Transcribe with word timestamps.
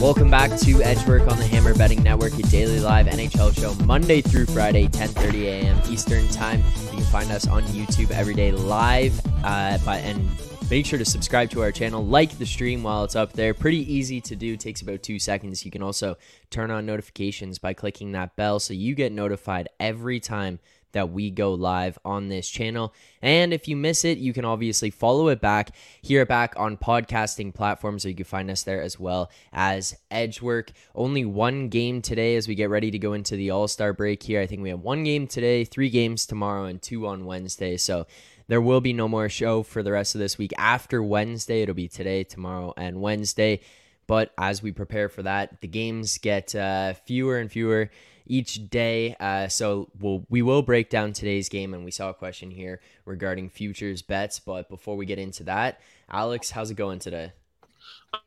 Welcome 0.00 0.30
back 0.30 0.58
to 0.60 0.82
Edgework 0.82 1.30
on 1.30 1.36
the 1.36 1.46
Hammer 1.46 1.74
Betting 1.74 2.02
Network, 2.02 2.32
your 2.32 2.48
daily 2.48 2.80
live 2.80 3.04
NHL 3.04 3.54
show, 3.54 3.74
Monday 3.84 4.22
through 4.22 4.46
Friday, 4.46 4.88
10:30 4.88 5.42
a.m. 5.44 5.78
Eastern 5.90 6.26
Time. 6.28 6.64
You 6.86 6.90
can 6.92 7.04
find 7.04 7.30
us 7.30 7.46
on 7.46 7.62
YouTube 7.64 8.10
every 8.10 8.32
day 8.32 8.50
live, 8.50 9.20
uh, 9.44 9.76
by, 9.84 9.98
and 9.98 10.26
make 10.70 10.86
sure 10.86 10.98
to 10.98 11.04
subscribe 11.04 11.50
to 11.50 11.60
our 11.60 11.70
channel, 11.70 12.02
like 12.02 12.38
the 12.38 12.46
stream 12.46 12.82
while 12.82 13.04
it's 13.04 13.14
up 13.14 13.34
there. 13.34 13.52
Pretty 13.52 13.92
easy 13.92 14.22
to 14.22 14.34
do, 14.34 14.56
takes 14.56 14.80
about 14.80 15.02
two 15.02 15.18
seconds. 15.18 15.66
You 15.66 15.70
can 15.70 15.82
also 15.82 16.16
turn 16.48 16.70
on 16.70 16.86
notifications 16.86 17.58
by 17.58 17.74
clicking 17.74 18.12
that 18.12 18.36
bell, 18.36 18.58
so 18.58 18.72
you 18.72 18.94
get 18.94 19.12
notified 19.12 19.68
every 19.78 20.18
time 20.18 20.60
that 20.92 21.10
we 21.10 21.30
go 21.30 21.54
live 21.54 21.98
on 22.04 22.28
this 22.28 22.48
channel. 22.48 22.94
And 23.22 23.52
if 23.52 23.68
you 23.68 23.76
miss 23.76 24.04
it, 24.04 24.18
you 24.18 24.32
can 24.32 24.44
obviously 24.44 24.90
follow 24.90 25.28
it 25.28 25.40
back, 25.40 25.74
hear 26.02 26.22
it 26.22 26.28
back 26.28 26.54
on 26.56 26.76
podcasting 26.76 27.54
platforms, 27.54 28.02
so 28.02 28.08
you 28.08 28.14
can 28.14 28.24
find 28.24 28.50
us 28.50 28.62
there 28.62 28.82
as 28.82 28.98
well 28.98 29.30
as 29.52 29.96
Edgework. 30.10 30.72
Only 30.94 31.24
one 31.24 31.68
game 31.68 32.02
today 32.02 32.36
as 32.36 32.48
we 32.48 32.54
get 32.54 32.70
ready 32.70 32.90
to 32.90 32.98
go 32.98 33.12
into 33.12 33.36
the 33.36 33.50
All 33.50 33.68
Star 33.68 33.92
break 33.92 34.22
here. 34.22 34.40
I 34.40 34.46
think 34.46 34.62
we 34.62 34.70
have 34.70 34.80
one 34.80 35.04
game 35.04 35.26
today, 35.26 35.64
three 35.64 35.90
games 35.90 36.26
tomorrow, 36.26 36.64
and 36.64 36.80
two 36.80 37.06
on 37.06 37.24
Wednesday. 37.24 37.76
So 37.76 38.06
there 38.48 38.60
will 38.60 38.80
be 38.80 38.92
no 38.92 39.06
more 39.06 39.28
show 39.28 39.62
for 39.62 39.82
the 39.82 39.92
rest 39.92 40.14
of 40.14 40.18
this 40.18 40.36
week. 40.36 40.52
After 40.58 41.02
Wednesday, 41.02 41.62
it'll 41.62 41.74
be 41.74 41.88
today, 41.88 42.24
tomorrow, 42.24 42.74
and 42.76 43.00
Wednesday. 43.00 43.60
But 44.08 44.32
as 44.36 44.60
we 44.60 44.72
prepare 44.72 45.08
for 45.08 45.22
that, 45.22 45.60
the 45.60 45.68
games 45.68 46.18
get 46.18 46.52
uh, 46.56 46.94
fewer 46.94 47.38
and 47.38 47.48
fewer 47.48 47.92
each 48.30 48.70
day. 48.70 49.16
Uh, 49.18 49.48
so 49.48 49.90
we'll, 49.98 50.24
we 50.30 50.40
will 50.40 50.62
break 50.62 50.88
down 50.88 51.12
today's 51.12 51.48
game, 51.48 51.74
and 51.74 51.84
we 51.84 51.90
saw 51.90 52.10
a 52.10 52.14
question 52.14 52.50
here 52.50 52.80
regarding 53.04 53.50
futures 53.50 54.02
bets. 54.02 54.38
But 54.38 54.68
before 54.68 54.96
we 54.96 55.04
get 55.04 55.18
into 55.18 55.44
that, 55.44 55.80
Alex, 56.10 56.50
how's 56.50 56.70
it 56.70 56.76
going 56.76 57.00
today? 57.00 57.32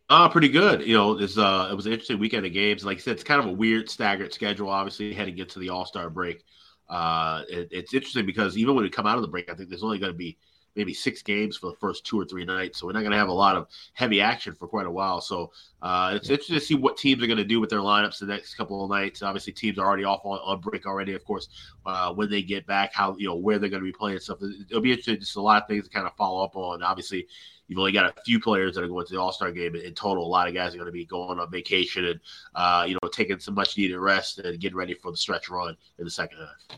Uh, 0.09 0.29
pretty 0.29 0.49
good. 0.49 0.85
You 0.85 0.95
know, 0.95 1.11
uh, 1.13 1.69
it 1.71 1.75
was 1.75 1.85
an 1.85 1.93
interesting 1.93 2.19
weekend 2.19 2.45
of 2.45 2.53
games. 2.53 2.85
Like 2.85 2.97
I 2.97 3.01
said, 3.01 3.13
it's 3.13 3.23
kind 3.23 3.39
of 3.39 3.47
a 3.47 3.53
weird 3.53 3.89
staggered 3.89 4.33
schedule. 4.33 4.69
Obviously, 4.69 5.13
heading 5.13 5.37
into 5.37 5.59
the 5.59 5.69
All 5.69 5.85
Star 5.85 6.09
break, 6.09 6.43
uh, 6.89 7.43
it, 7.49 7.69
it's 7.71 7.93
interesting 7.93 8.25
because 8.25 8.57
even 8.57 8.75
when 8.75 8.83
we 8.83 8.89
come 8.89 9.07
out 9.07 9.15
of 9.15 9.21
the 9.21 9.27
break, 9.29 9.49
I 9.49 9.55
think 9.55 9.69
there's 9.69 9.83
only 9.83 9.99
going 9.99 10.11
to 10.11 10.17
be 10.17 10.37
maybe 10.75 10.93
six 10.93 11.21
games 11.21 11.57
for 11.57 11.71
the 11.71 11.77
first 11.77 12.05
two 12.05 12.19
or 12.19 12.25
three 12.25 12.45
nights. 12.45 12.79
So 12.79 12.87
we're 12.87 12.93
not 12.93 13.01
going 13.01 13.11
to 13.11 13.17
have 13.17 13.29
a 13.29 13.33
lot 13.33 13.55
of 13.55 13.67
heavy 13.93 14.21
action 14.21 14.53
for 14.53 14.67
quite 14.67 14.85
a 14.85 14.91
while. 14.91 15.21
So 15.21 15.51
uh, 15.81 16.13
it's 16.15 16.29
interesting 16.29 16.55
to 16.55 16.65
see 16.65 16.75
what 16.75 16.97
teams 16.97 17.23
are 17.23 17.27
going 17.27 17.37
to 17.37 17.43
do 17.43 17.59
with 17.59 17.69
their 17.69 17.79
lineups 17.79 18.19
the 18.19 18.25
next 18.25 18.55
couple 18.55 18.83
of 18.83 18.89
nights. 18.89 19.21
Obviously, 19.21 19.53
teams 19.53 19.77
are 19.77 19.85
already 19.85 20.03
off 20.03 20.21
on, 20.23 20.39
on 20.39 20.61
break 20.61 20.85
already. 20.85 21.13
Of 21.13 21.23
course, 21.25 21.47
uh, 21.85 22.13
when 22.13 22.29
they 22.29 22.41
get 22.41 22.65
back, 22.65 22.93
how 22.93 23.15
you 23.17 23.27
know 23.27 23.35
where 23.35 23.59
they're 23.59 23.69
going 23.69 23.83
to 23.83 23.85
be 23.85 23.93
playing 23.93 24.19
stuff. 24.19 24.39
It'll 24.69 24.81
be 24.81 24.91
interesting. 24.91 25.19
Just 25.19 25.35
a 25.35 25.41
lot 25.41 25.61
of 25.61 25.67
things 25.67 25.85
to 25.85 25.89
kind 25.91 26.07
of 26.07 26.15
follow 26.15 26.43
up 26.43 26.55
on. 26.55 26.83
Obviously. 26.83 27.27
You've 27.69 27.79
only 27.79 27.93
got 27.93 28.05
a 28.05 28.21
few 28.25 28.41
players 28.41 28.75
that 28.75 28.83
are 28.83 28.89
going 28.89 29.05
to 29.07 29.13
the 29.13 29.19
All 29.21 29.31
Star 29.31 29.49
game 29.49 29.73
in 29.75 29.93
total. 29.93 30.27
A 30.27 30.27
lot 30.27 30.49
of 30.49 30.53
guys 30.53 30.73
are 30.73 30.77
going 30.77 30.85
to 30.85 30.91
be 30.91 31.05
going 31.05 31.39
on 31.39 31.49
vacation 31.49 32.03
and, 32.03 32.19
uh, 32.53 32.83
you 32.85 32.93
know, 32.95 33.09
taking 33.09 33.39
some 33.39 33.55
much 33.55 33.77
needed 33.77 33.97
rest 33.97 34.37
and 34.39 34.59
getting 34.59 34.77
ready 34.77 34.93
for 34.93 35.11
the 35.11 35.17
stretch 35.17 35.49
run 35.49 35.77
in 35.97 36.03
the 36.03 36.11
second 36.11 36.39
half. 36.39 36.77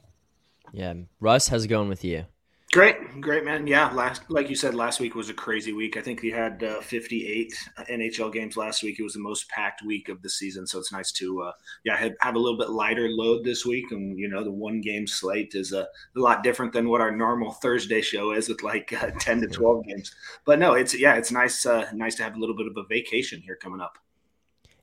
Yeah, 0.72 0.94
Russ, 1.20 1.48
how's 1.48 1.66
it 1.66 1.70
going 1.70 1.90
with 1.90 2.06
you? 2.06 2.26
Great, 2.76 3.22
great, 3.22 3.46
man. 3.46 3.68
Yeah, 3.68 3.90
last 3.94 4.24
like 4.28 4.50
you 4.50 4.56
said, 4.58 4.76
last 4.76 5.00
week 5.00 5.16
was 5.16 5.30
a 5.30 5.34
crazy 5.34 5.72
week. 5.72 5.96
I 5.96 6.02
think 6.02 6.22
we 6.22 6.30
had 6.30 6.62
uh, 6.62 6.82
58 6.82 7.54
NHL 7.90 8.34
games 8.34 8.58
last 8.58 8.84
week. 8.84 9.00
It 9.00 9.04
was 9.04 9.14
the 9.14 9.22
most 9.22 9.48
packed 9.48 9.82
week 9.86 10.10
of 10.10 10.22
the 10.22 10.30
season, 10.30 10.68
so 10.68 10.80
it's 10.80 10.92
nice 10.92 11.14
to 11.14 11.44
uh, 11.44 11.52
yeah 11.86 11.96
have, 11.96 12.12
have, 12.20 12.36
a 12.36 12.38
little 12.38 12.58
bit 12.58 12.72
lighter 12.72 13.08
load 13.08 13.46
this 13.46 13.66
week. 13.66 13.86
And 13.92 14.20
you 14.20 14.28
know, 14.28 14.44
the 14.44 14.52
one 14.52 14.82
game 14.82 15.08
slate 15.08 15.56
is 15.56 15.72
a, 15.72 15.84
a 15.84 16.20
lot 16.20 16.44
different 16.44 16.74
than 16.74 16.90
what 16.90 17.00
our 17.00 17.16
normal 17.16 17.54
Thursday 17.54 18.02
show 18.02 18.34
is 18.34 18.50
with 18.50 18.62
like 18.62 18.92
uh, 18.92 19.10
10 19.20 19.40
to 19.40 19.48
12 19.48 19.86
games. 19.86 20.14
But 20.44 20.60
no, 20.60 20.74
it's 20.74 20.94
yeah, 21.00 21.16
it's 21.16 21.32
nice 21.32 21.66
uh, 21.66 21.90
nice 21.94 22.16
to 22.16 22.24
have 22.24 22.36
a 22.36 22.40
little 22.40 22.58
bit 22.58 22.68
of 22.68 22.76
a 22.76 22.84
vacation 22.84 23.40
here 23.40 23.56
coming 23.56 23.80
up. 23.80 23.98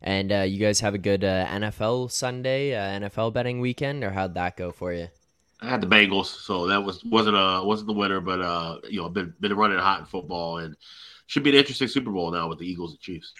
And 0.01 0.33
uh, 0.33 0.41
you 0.49 0.59
guys 0.59 0.81
have 0.81 0.95
a 0.95 0.99
good 0.99 1.25
uh, 1.25 1.45
NFL 1.45 2.11
Sunday, 2.11 2.71
NFL 2.71 3.35
betting 3.35 3.61
weekend, 3.61 4.03
or 4.03 4.13
how'd 4.13 4.33
that 4.33 4.57
go 4.57 4.73
for 4.73 4.95
you? 4.95 5.09
I 5.63 5.69
had 5.69 5.81
the 5.81 5.87
Bengals, 5.87 6.27
so 6.27 6.67
that 6.67 6.83
was 6.83 7.05
wasn't 7.05 7.37
a 7.37 7.63
wasn't 7.65 7.87
the 7.87 7.93
winner, 7.93 8.21
but 8.21 8.41
uh, 8.41 8.79
you 8.89 9.01
know, 9.01 9.09
been 9.09 9.33
been 9.41 9.55
running 9.55 9.79
hot 9.79 10.01
in 10.01 10.07
football 10.07 10.59
and 10.59 10.77
should 11.27 11.45
be 11.45 11.51
an 11.51 11.57
interesting 11.57 11.87
Super 11.87 12.11
Bowl 12.11 12.33
now 12.33 12.49
with 12.49 12.59
the 12.59 12.67
Eagles 12.67 12.91
and 12.91 13.01
Chiefs. 13.01 13.33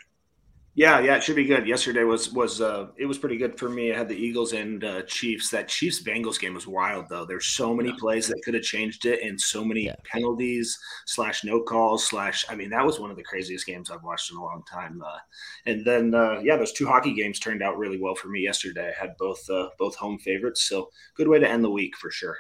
Yeah, 0.75 1.01
yeah, 1.01 1.17
it 1.17 1.23
should 1.23 1.37
be 1.37 1.45
good. 1.45 1.67
Yesterday 1.67 2.03
was 2.03 2.33
was 2.33 2.63
uh 2.63 2.87
it 2.97 3.05
was 3.05 3.19
pretty 3.19 3.37
good 3.37 3.59
for 3.59 3.69
me. 3.69 3.93
I 3.93 3.99
had 3.99 4.09
the 4.09 4.17
Eagles 4.17 4.55
and 4.55 4.83
uh, 4.83 5.03
Chiefs. 5.03 5.51
That 5.51 5.69
Chiefs 5.69 6.03
Bengals 6.03 6.41
game 6.41 6.55
was 6.55 6.67
wild 6.67 7.11
though. 7.11 7.27
There's 7.27 7.45
so 7.45 7.75
many 7.75 7.91
yeah. 7.91 7.97
plays 7.99 8.27
that 8.29 8.41
could 8.43 8.55
have 8.55 8.63
changed 8.63 9.05
it, 9.05 9.23
and 9.23 9.39
so 9.39 9.63
many 9.63 9.85
yeah. 9.85 9.97
penalties 10.05 10.79
slash 11.05 11.45
no 11.45 11.61
calls 11.61 12.07
slash. 12.07 12.47
I 12.49 12.55
mean, 12.55 12.71
that 12.71 12.87
was 12.87 12.99
one 12.99 13.11
of 13.11 13.19
the 13.19 13.23
craziest 13.23 13.67
games 13.67 13.91
I've 13.91 14.03
watched 14.03 14.31
in 14.31 14.39
a 14.39 14.43
long 14.43 14.63
time. 14.71 15.03
Uh, 15.05 15.19
and 15.67 15.85
then 15.85 16.15
uh, 16.15 16.41
yeah, 16.43 16.57
those 16.57 16.73
two 16.73 16.87
hockey 16.87 17.13
games 17.13 17.39
turned 17.39 17.63
out 17.63 17.77
really 17.77 18.01
well 18.01 18.15
for 18.15 18.29
me 18.29 18.41
yesterday. 18.41 18.95
I 18.97 18.99
had 18.99 19.15
both 19.19 19.49
uh, 19.51 19.69
both 19.79 19.95
home 19.97 20.19
favorites, 20.21 20.63
so 20.63 20.89
good 21.17 21.29
way 21.29 21.39
to 21.39 21.49
end 21.49 21.65
the 21.65 21.71
week 21.71 21.99
for 21.99 22.11
sure. 22.11 22.39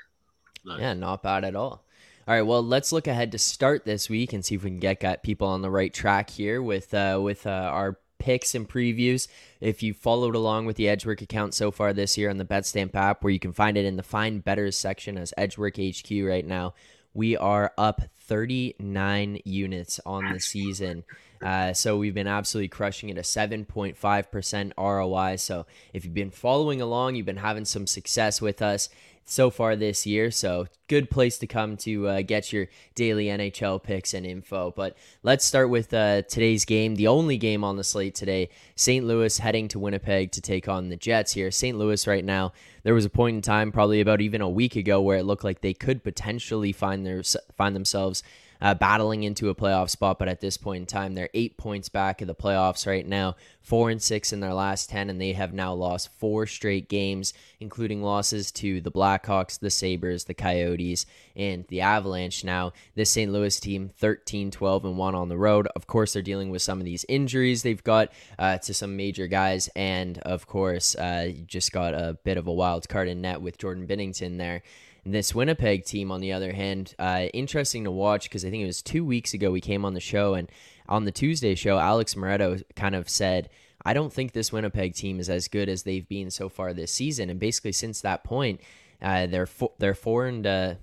Nice. 0.65 0.81
Yeah, 0.81 0.95
not 0.95 1.23
bad 1.23 1.45
at 1.45 1.55
all. 1.55 1.85
All 2.27 2.35
right, 2.35 2.43
well, 2.43 2.63
let's 2.63 2.93
look 2.93 3.09
ahead 3.09 3.33
to 3.33 3.39
start 3.39 3.85
this 3.85 4.09
week 4.09 4.33
and 4.33 4.45
see 4.45 4.55
if 4.55 4.63
we 4.63 4.71
can 4.71 4.79
get, 4.79 5.01
get 5.01 5.25
people 5.25 5.49
on 5.49 5.61
the 5.61 5.71
right 5.71 5.93
track 5.93 6.31
here 6.31 6.63
with 6.63 6.95
uh, 6.95 7.19
with 7.21 7.47
uh, 7.47 7.51
our 7.51 7.99
picks 8.23 8.55
and 8.55 8.69
previews. 8.69 9.27
If 9.61 9.83
you 9.83 9.93
followed 9.93 10.37
along 10.37 10.67
with 10.67 10.77
the 10.77 10.89
Edgework 10.89 11.23
account 11.23 11.55
so 11.55 11.73
far 11.73 11.93
this 11.93 12.17
year 12.17 12.31
on 12.31 12.39
the 12.39 12.45
BetStamp 12.45 12.95
app, 12.95 13.25
where 13.25 13.33
you 13.33 13.41
can 13.41 13.53
find 13.53 13.77
it 13.77 13.85
in 13.85 13.97
the 13.97 14.05
Find 14.05 14.45
Betters 14.45 14.79
section 14.79 15.19
as 15.19 15.35
Edgework 15.37 15.77
HQ 15.77 16.09
right 16.23 16.47
now, 16.47 16.73
we 17.15 17.37
are 17.37 17.73
up 17.77 18.01
39 18.21 19.41
units 19.45 19.99
on 20.07 20.33
the 20.33 20.39
season. 20.39 21.03
Uh, 21.43 21.73
so 21.73 21.99
we've 21.99 22.15
been 22.15 22.29
absolutely 22.29 22.69
crushing 22.69 23.09
it, 23.09 23.19
a 23.19 23.23
7.5% 23.23 24.73
ROI. 24.79 25.37
So 25.37 25.67
if 25.93 26.05
you've 26.05 26.15
been 26.15 26.31
following 26.31 26.81
along, 26.81 27.17
you've 27.17 27.27
been 27.27 27.37
having 27.39 27.65
some 27.65 27.89
success 27.89 28.41
with 28.41 28.63
us 28.63 28.89
so 29.25 29.51
far 29.51 29.77
this 29.77 30.07
year. 30.07 30.31
So, 30.31 30.67
good 30.89 31.11
place 31.11 31.39
to 31.39 31.47
come 31.47 31.77
to 31.79 32.09
uh, 32.09 32.23
get 32.23 32.53
your 32.53 32.69
daily 32.95 33.27
NHL 33.27 33.83
picks 33.83 34.15
and 34.15 34.27
info. 34.27 34.73
But 34.77 34.97
let's 35.23 35.45
start 35.45 35.71
with 35.71 35.95
uh, 35.95 36.23
today's 36.23 36.65
game, 36.65 36.97
the 36.97 37.09
only 37.09 37.39
game 37.39 37.65
on 37.65 37.77
the 37.77 37.85
slate 37.85 38.15
today. 38.15 38.51
St. 38.77 39.07
Louis 39.07 39.39
heading 39.39 39.69
to 39.69 39.79
Winnipeg 39.79 40.33
to 40.33 40.41
take 40.41 40.69
on 40.69 40.89
the 40.89 40.97
Jets 40.97 41.33
here. 41.33 41.51
St. 41.51 41.79
Louis 41.79 42.07
right 42.07 42.25
now, 42.25 42.53
there 42.83 42.95
was 42.95 43.05
a 43.05 43.11
point 43.11 43.37
in 43.37 43.43
time, 43.43 43.73
probably 43.73 44.01
about 44.01 44.21
even 44.21 44.41
a 44.41 44.49
week 44.49 44.77
ago, 44.77 45.01
where 45.01 45.19
it 45.19 45.25
looked 45.25 45.45
like 45.45 45.61
they 45.61 45.75
could 45.75 46.05
potentially 46.05 46.73
find 46.73 47.07
their 47.07 47.23
find 47.57 47.75
themselves 47.75 48.23
uh, 48.63 48.75
battling 48.75 49.25
into 49.25 49.51
a 49.51 49.55
playoff 49.55 49.91
spot. 49.91 50.19
But 50.19 50.29
at 50.29 50.41
this 50.41 50.57
point 50.57 50.83
in 50.83 50.87
time, 50.87 51.15
they're 51.15 51.29
eight 51.35 51.59
points 51.59 51.89
back 51.89 52.23
of 52.23 52.29
the 52.29 52.35
playoffs 52.35 52.87
right 52.87 53.07
now, 53.07 53.35
four 53.61 53.91
and 53.91 54.01
six 54.01 54.33
in 54.33 54.41
their 54.41 54.55
last 54.55 54.89
10, 54.89 55.11
and 55.11 55.21
they 55.21 55.33
have 55.33 55.53
now 55.53 55.75
lost 55.75 56.11
four 56.19 56.47
straight 56.47 56.89
games, 56.89 57.35
including 57.59 58.03
losses 58.03 58.53
to 58.53 58.81
the 58.81 58.93
Blackhawks, 58.93 59.59
the 59.59 59.71
Sabres, 59.71 60.25
the 60.25 60.35
Coyotes, 60.35 61.05
and 61.35 61.67
the 61.69 61.81
Avalanche. 61.81 62.45
Now, 62.45 62.73
this 62.95 63.11
St. 63.11 63.33
Louis 63.33 63.59
team, 63.59 63.91
13, 63.99 64.53
12, 64.53 64.85
and 64.85 64.97
1 64.97 65.15
on 65.15 65.29
the 65.29 65.37
road. 65.37 65.67
Of 65.75 65.89
course, 65.89 66.13
they're 66.13 66.23
dealing 66.23 66.51
with 66.51 66.63
some 66.63 66.79
of 66.79 66.85
these 66.85 67.05
injuries 67.09 67.63
they've 67.63 67.83
got 67.83 68.13
uh, 68.39 68.59
to 68.59 68.73
some 68.73 68.97
major 68.97 69.27
guys, 69.27 69.69
and 69.75 70.19
of 70.19 70.47
course, 70.47 70.95
uh, 70.95 71.33
just 71.47 71.73
got 71.73 71.95
a 71.95 72.17
bit 72.23 72.37
of 72.37 72.47
a 72.47 72.53
wild 72.53 72.89
card 72.89 73.09
in 73.09 73.23
net 73.23 73.43
with 73.43 73.59
Jordan 73.59 73.89
Binnington 73.89 74.39
there. 74.39 74.63
This 75.05 75.35
Winnipeg 75.35 75.85
team, 75.85 76.13
on 76.13 76.21
the 76.21 76.33
other 76.33 76.53
hand, 76.53 76.95
uh, 76.99 77.27
interesting 77.35 77.85
to 77.85 77.91
watch 77.91 78.29
because 78.29 78.45
I 78.45 78.51
think 78.51 78.63
it 78.63 78.67
was 78.67 78.83
two 78.83 79.05
weeks 79.05 79.35
ago 79.35 79.51
we 79.51 79.61
came 79.61 79.85
on 79.85 79.95
the 79.95 80.01
show, 80.01 80.35
and 80.35 80.49
on 80.89 81.05
the 81.05 81.11
Tuesday 81.11 81.57
show, 81.57 81.79
Alex 81.79 82.15
Moretto 82.15 82.63
kind 82.77 82.95
of 82.95 83.09
said, 83.09 83.51
I 83.85 83.95
don't 83.95 84.13
think 84.13 84.31
this 84.31 84.53
Winnipeg 84.53 84.95
team 84.95 85.19
is 85.19 85.29
as 85.29 85.49
good 85.49 85.69
as 85.69 85.83
they've 85.83 86.09
been 86.09 86.31
so 86.31 86.49
far 86.49 86.73
this 86.73 86.93
season. 86.93 87.31
And 87.31 87.41
basically, 87.41 87.73
since 87.73 88.01
that 88.01 88.23
point, 88.23 88.61
uh, 89.01 89.27
they're 89.27 89.47
fo- 89.47 89.73
they're 89.79 89.95
four 89.95 90.27
and 90.27 90.47
uh, 90.47 90.75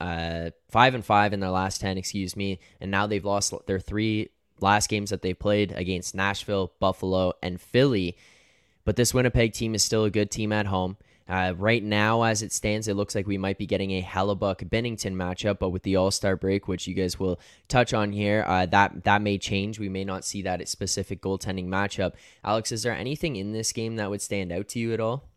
uh, 0.00 0.50
five 0.68 0.94
and 0.94 1.04
five 1.04 1.32
in 1.32 1.38
their 1.38 1.50
last 1.50 1.80
ten, 1.80 1.98
excuse 1.98 2.34
me, 2.34 2.58
and 2.80 2.90
now 2.90 3.06
they've 3.06 3.24
lost 3.24 3.54
their 3.66 3.78
three 3.78 4.30
last 4.60 4.88
games 4.88 5.10
that 5.10 5.22
they 5.22 5.34
played 5.34 5.70
against 5.70 6.16
Nashville, 6.16 6.72
Buffalo, 6.80 7.34
and 7.44 7.60
Philly. 7.60 8.16
But 8.84 8.96
this 8.96 9.14
Winnipeg 9.14 9.52
team 9.52 9.76
is 9.76 9.84
still 9.84 10.04
a 10.04 10.10
good 10.10 10.32
team 10.32 10.50
at 10.50 10.66
home. 10.66 10.96
Uh, 11.28 11.52
right 11.58 11.82
now, 11.82 12.22
as 12.22 12.42
it 12.42 12.52
stands, 12.52 12.88
it 12.88 12.94
looks 12.94 13.14
like 13.14 13.26
we 13.26 13.36
might 13.36 13.58
be 13.58 13.66
getting 13.66 13.90
a 13.92 14.02
Hellebuyck 14.02 14.68
Binnington 14.70 15.14
matchup, 15.14 15.58
but 15.58 15.70
with 15.70 15.82
the 15.82 15.96
All 15.96 16.10
Star 16.10 16.36
break, 16.36 16.68
which 16.68 16.86
you 16.86 16.94
guys 16.94 17.20
will 17.20 17.38
touch 17.68 17.92
on 17.92 18.12
here, 18.12 18.44
uh, 18.46 18.64
that 18.66 19.04
that 19.04 19.20
may 19.20 19.36
change. 19.36 19.78
We 19.78 19.88
may 19.88 20.04
not 20.04 20.24
see 20.24 20.42
that 20.42 20.66
specific 20.68 21.20
goaltending 21.20 21.66
matchup. 21.66 22.12
Alex, 22.44 22.72
is 22.72 22.82
there 22.82 22.94
anything 22.94 23.36
in 23.36 23.52
this 23.52 23.72
game 23.72 23.96
that 23.96 24.08
would 24.08 24.22
stand 24.22 24.52
out 24.52 24.68
to 24.68 24.78
you 24.78 24.94
at 24.94 25.00
all? 25.00 25.28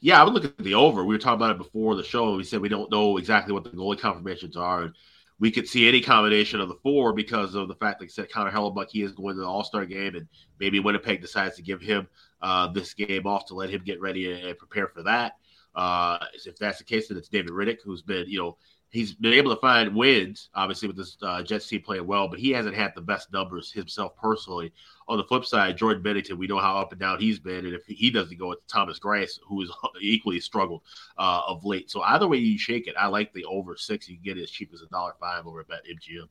Yeah, 0.00 0.20
I 0.20 0.24
would 0.24 0.34
look 0.34 0.44
at 0.44 0.58
the 0.58 0.74
over. 0.74 1.02
We 1.02 1.14
were 1.14 1.18
talking 1.18 1.36
about 1.36 1.52
it 1.52 1.58
before 1.58 1.94
the 1.94 2.04
show, 2.04 2.36
we 2.36 2.44
said 2.44 2.60
we 2.60 2.68
don't 2.68 2.90
know 2.90 3.16
exactly 3.16 3.54
what 3.54 3.64
the 3.64 3.70
goalie 3.70 3.98
confirmations 3.98 4.56
are. 4.56 4.92
And 5.36 5.42
we 5.42 5.50
could 5.50 5.68
see 5.68 5.88
any 5.88 6.00
combination 6.00 6.60
of 6.60 6.68
the 6.68 6.78
four 6.82 7.12
because 7.12 7.54
of 7.54 7.68
the 7.68 7.74
fact 7.74 8.00
that 8.00 8.10
said 8.10 8.30
Connor 8.30 8.50
Hellebuyck 8.50 8.90
he 8.90 9.02
is 9.02 9.12
going 9.12 9.36
to 9.36 9.42
the 9.42 9.48
All 9.48 9.64
Star 9.64 9.84
game, 9.84 10.14
and 10.14 10.28
maybe 10.58 10.80
Winnipeg 10.80 11.20
decides 11.20 11.56
to 11.56 11.62
give 11.62 11.80
him 11.80 12.08
uh, 12.42 12.68
this 12.68 12.94
game 12.94 13.26
off 13.26 13.46
to 13.46 13.54
let 13.54 13.70
him 13.70 13.82
get 13.84 14.00
ready 14.00 14.32
and 14.32 14.58
prepare 14.58 14.88
for 14.88 15.02
that. 15.02 15.34
Uh, 15.74 16.18
if 16.46 16.56
that's 16.58 16.78
the 16.78 16.84
case, 16.84 17.08
then 17.08 17.18
it's 17.18 17.28
David 17.28 17.50
Rittich, 17.50 17.82
who's 17.84 18.02
been 18.02 18.26
you 18.28 18.38
know 18.38 18.56
he's 18.96 19.12
been 19.12 19.34
able 19.34 19.54
to 19.54 19.60
find 19.60 19.94
wins, 19.94 20.48
obviously 20.54 20.88
with 20.88 20.96
this 20.96 21.18
uh, 21.20 21.42
Jets 21.42 21.68
team 21.68 21.82
playing 21.82 22.06
well, 22.06 22.28
but 22.28 22.38
he 22.38 22.50
hasn't 22.50 22.74
had 22.74 22.92
the 22.94 23.02
best 23.02 23.30
numbers 23.30 23.70
himself 23.70 24.16
personally. 24.16 24.72
On 25.06 25.18
the 25.18 25.24
flip 25.24 25.44
side, 25.44 25.76
Jordan 25.76 26.02
Binnington, 26.02 26.38
we 26.38 26.46
know 26.46 26.58
how 26.58 26.78
up 26.78 26.92
and 26.92 27.00
down 27.00 27.20
he's 27.20 27.38
been, 27.38 27.66
and 27.66 27.74
if 27.74 27.84
he 27.84 28.10
doesn't 28.10 28.38
go, 28.38 28.52
it's 28.52 28.62
Thomas 28.66 28.98
Greiss, 28.98 29.38
who 29.46 29.60
has 29.60 29.70
equally 30.00 30.40
struggled 30.40 30.80
uh, 31.18 31.42
of 31.46 31.64
late. 31.64 31.90
So 31.90 32.00
either 32.00 32.26
way 32.26 32.38
you 32.38 32.58
shake 32.58 32.88
it, 32.88 32.94
I 32.98 33.06
like 33.08 33.34
the 33.34 33.44
over 33.44 33.76
six. 33.76 34.08
You 34.08 34.16
can 34.16 34.24
get 34.24 34.38
it 34.38 34.44
as 34.44 34.50
cheap 34.50 34.70
as 34.72 34.80
a 34.80 34.86
dollar 34.86 35.12
five 35.20 35.46
over 35.46 35.60
at 35.60 35.66
MGM. 35.68 36.28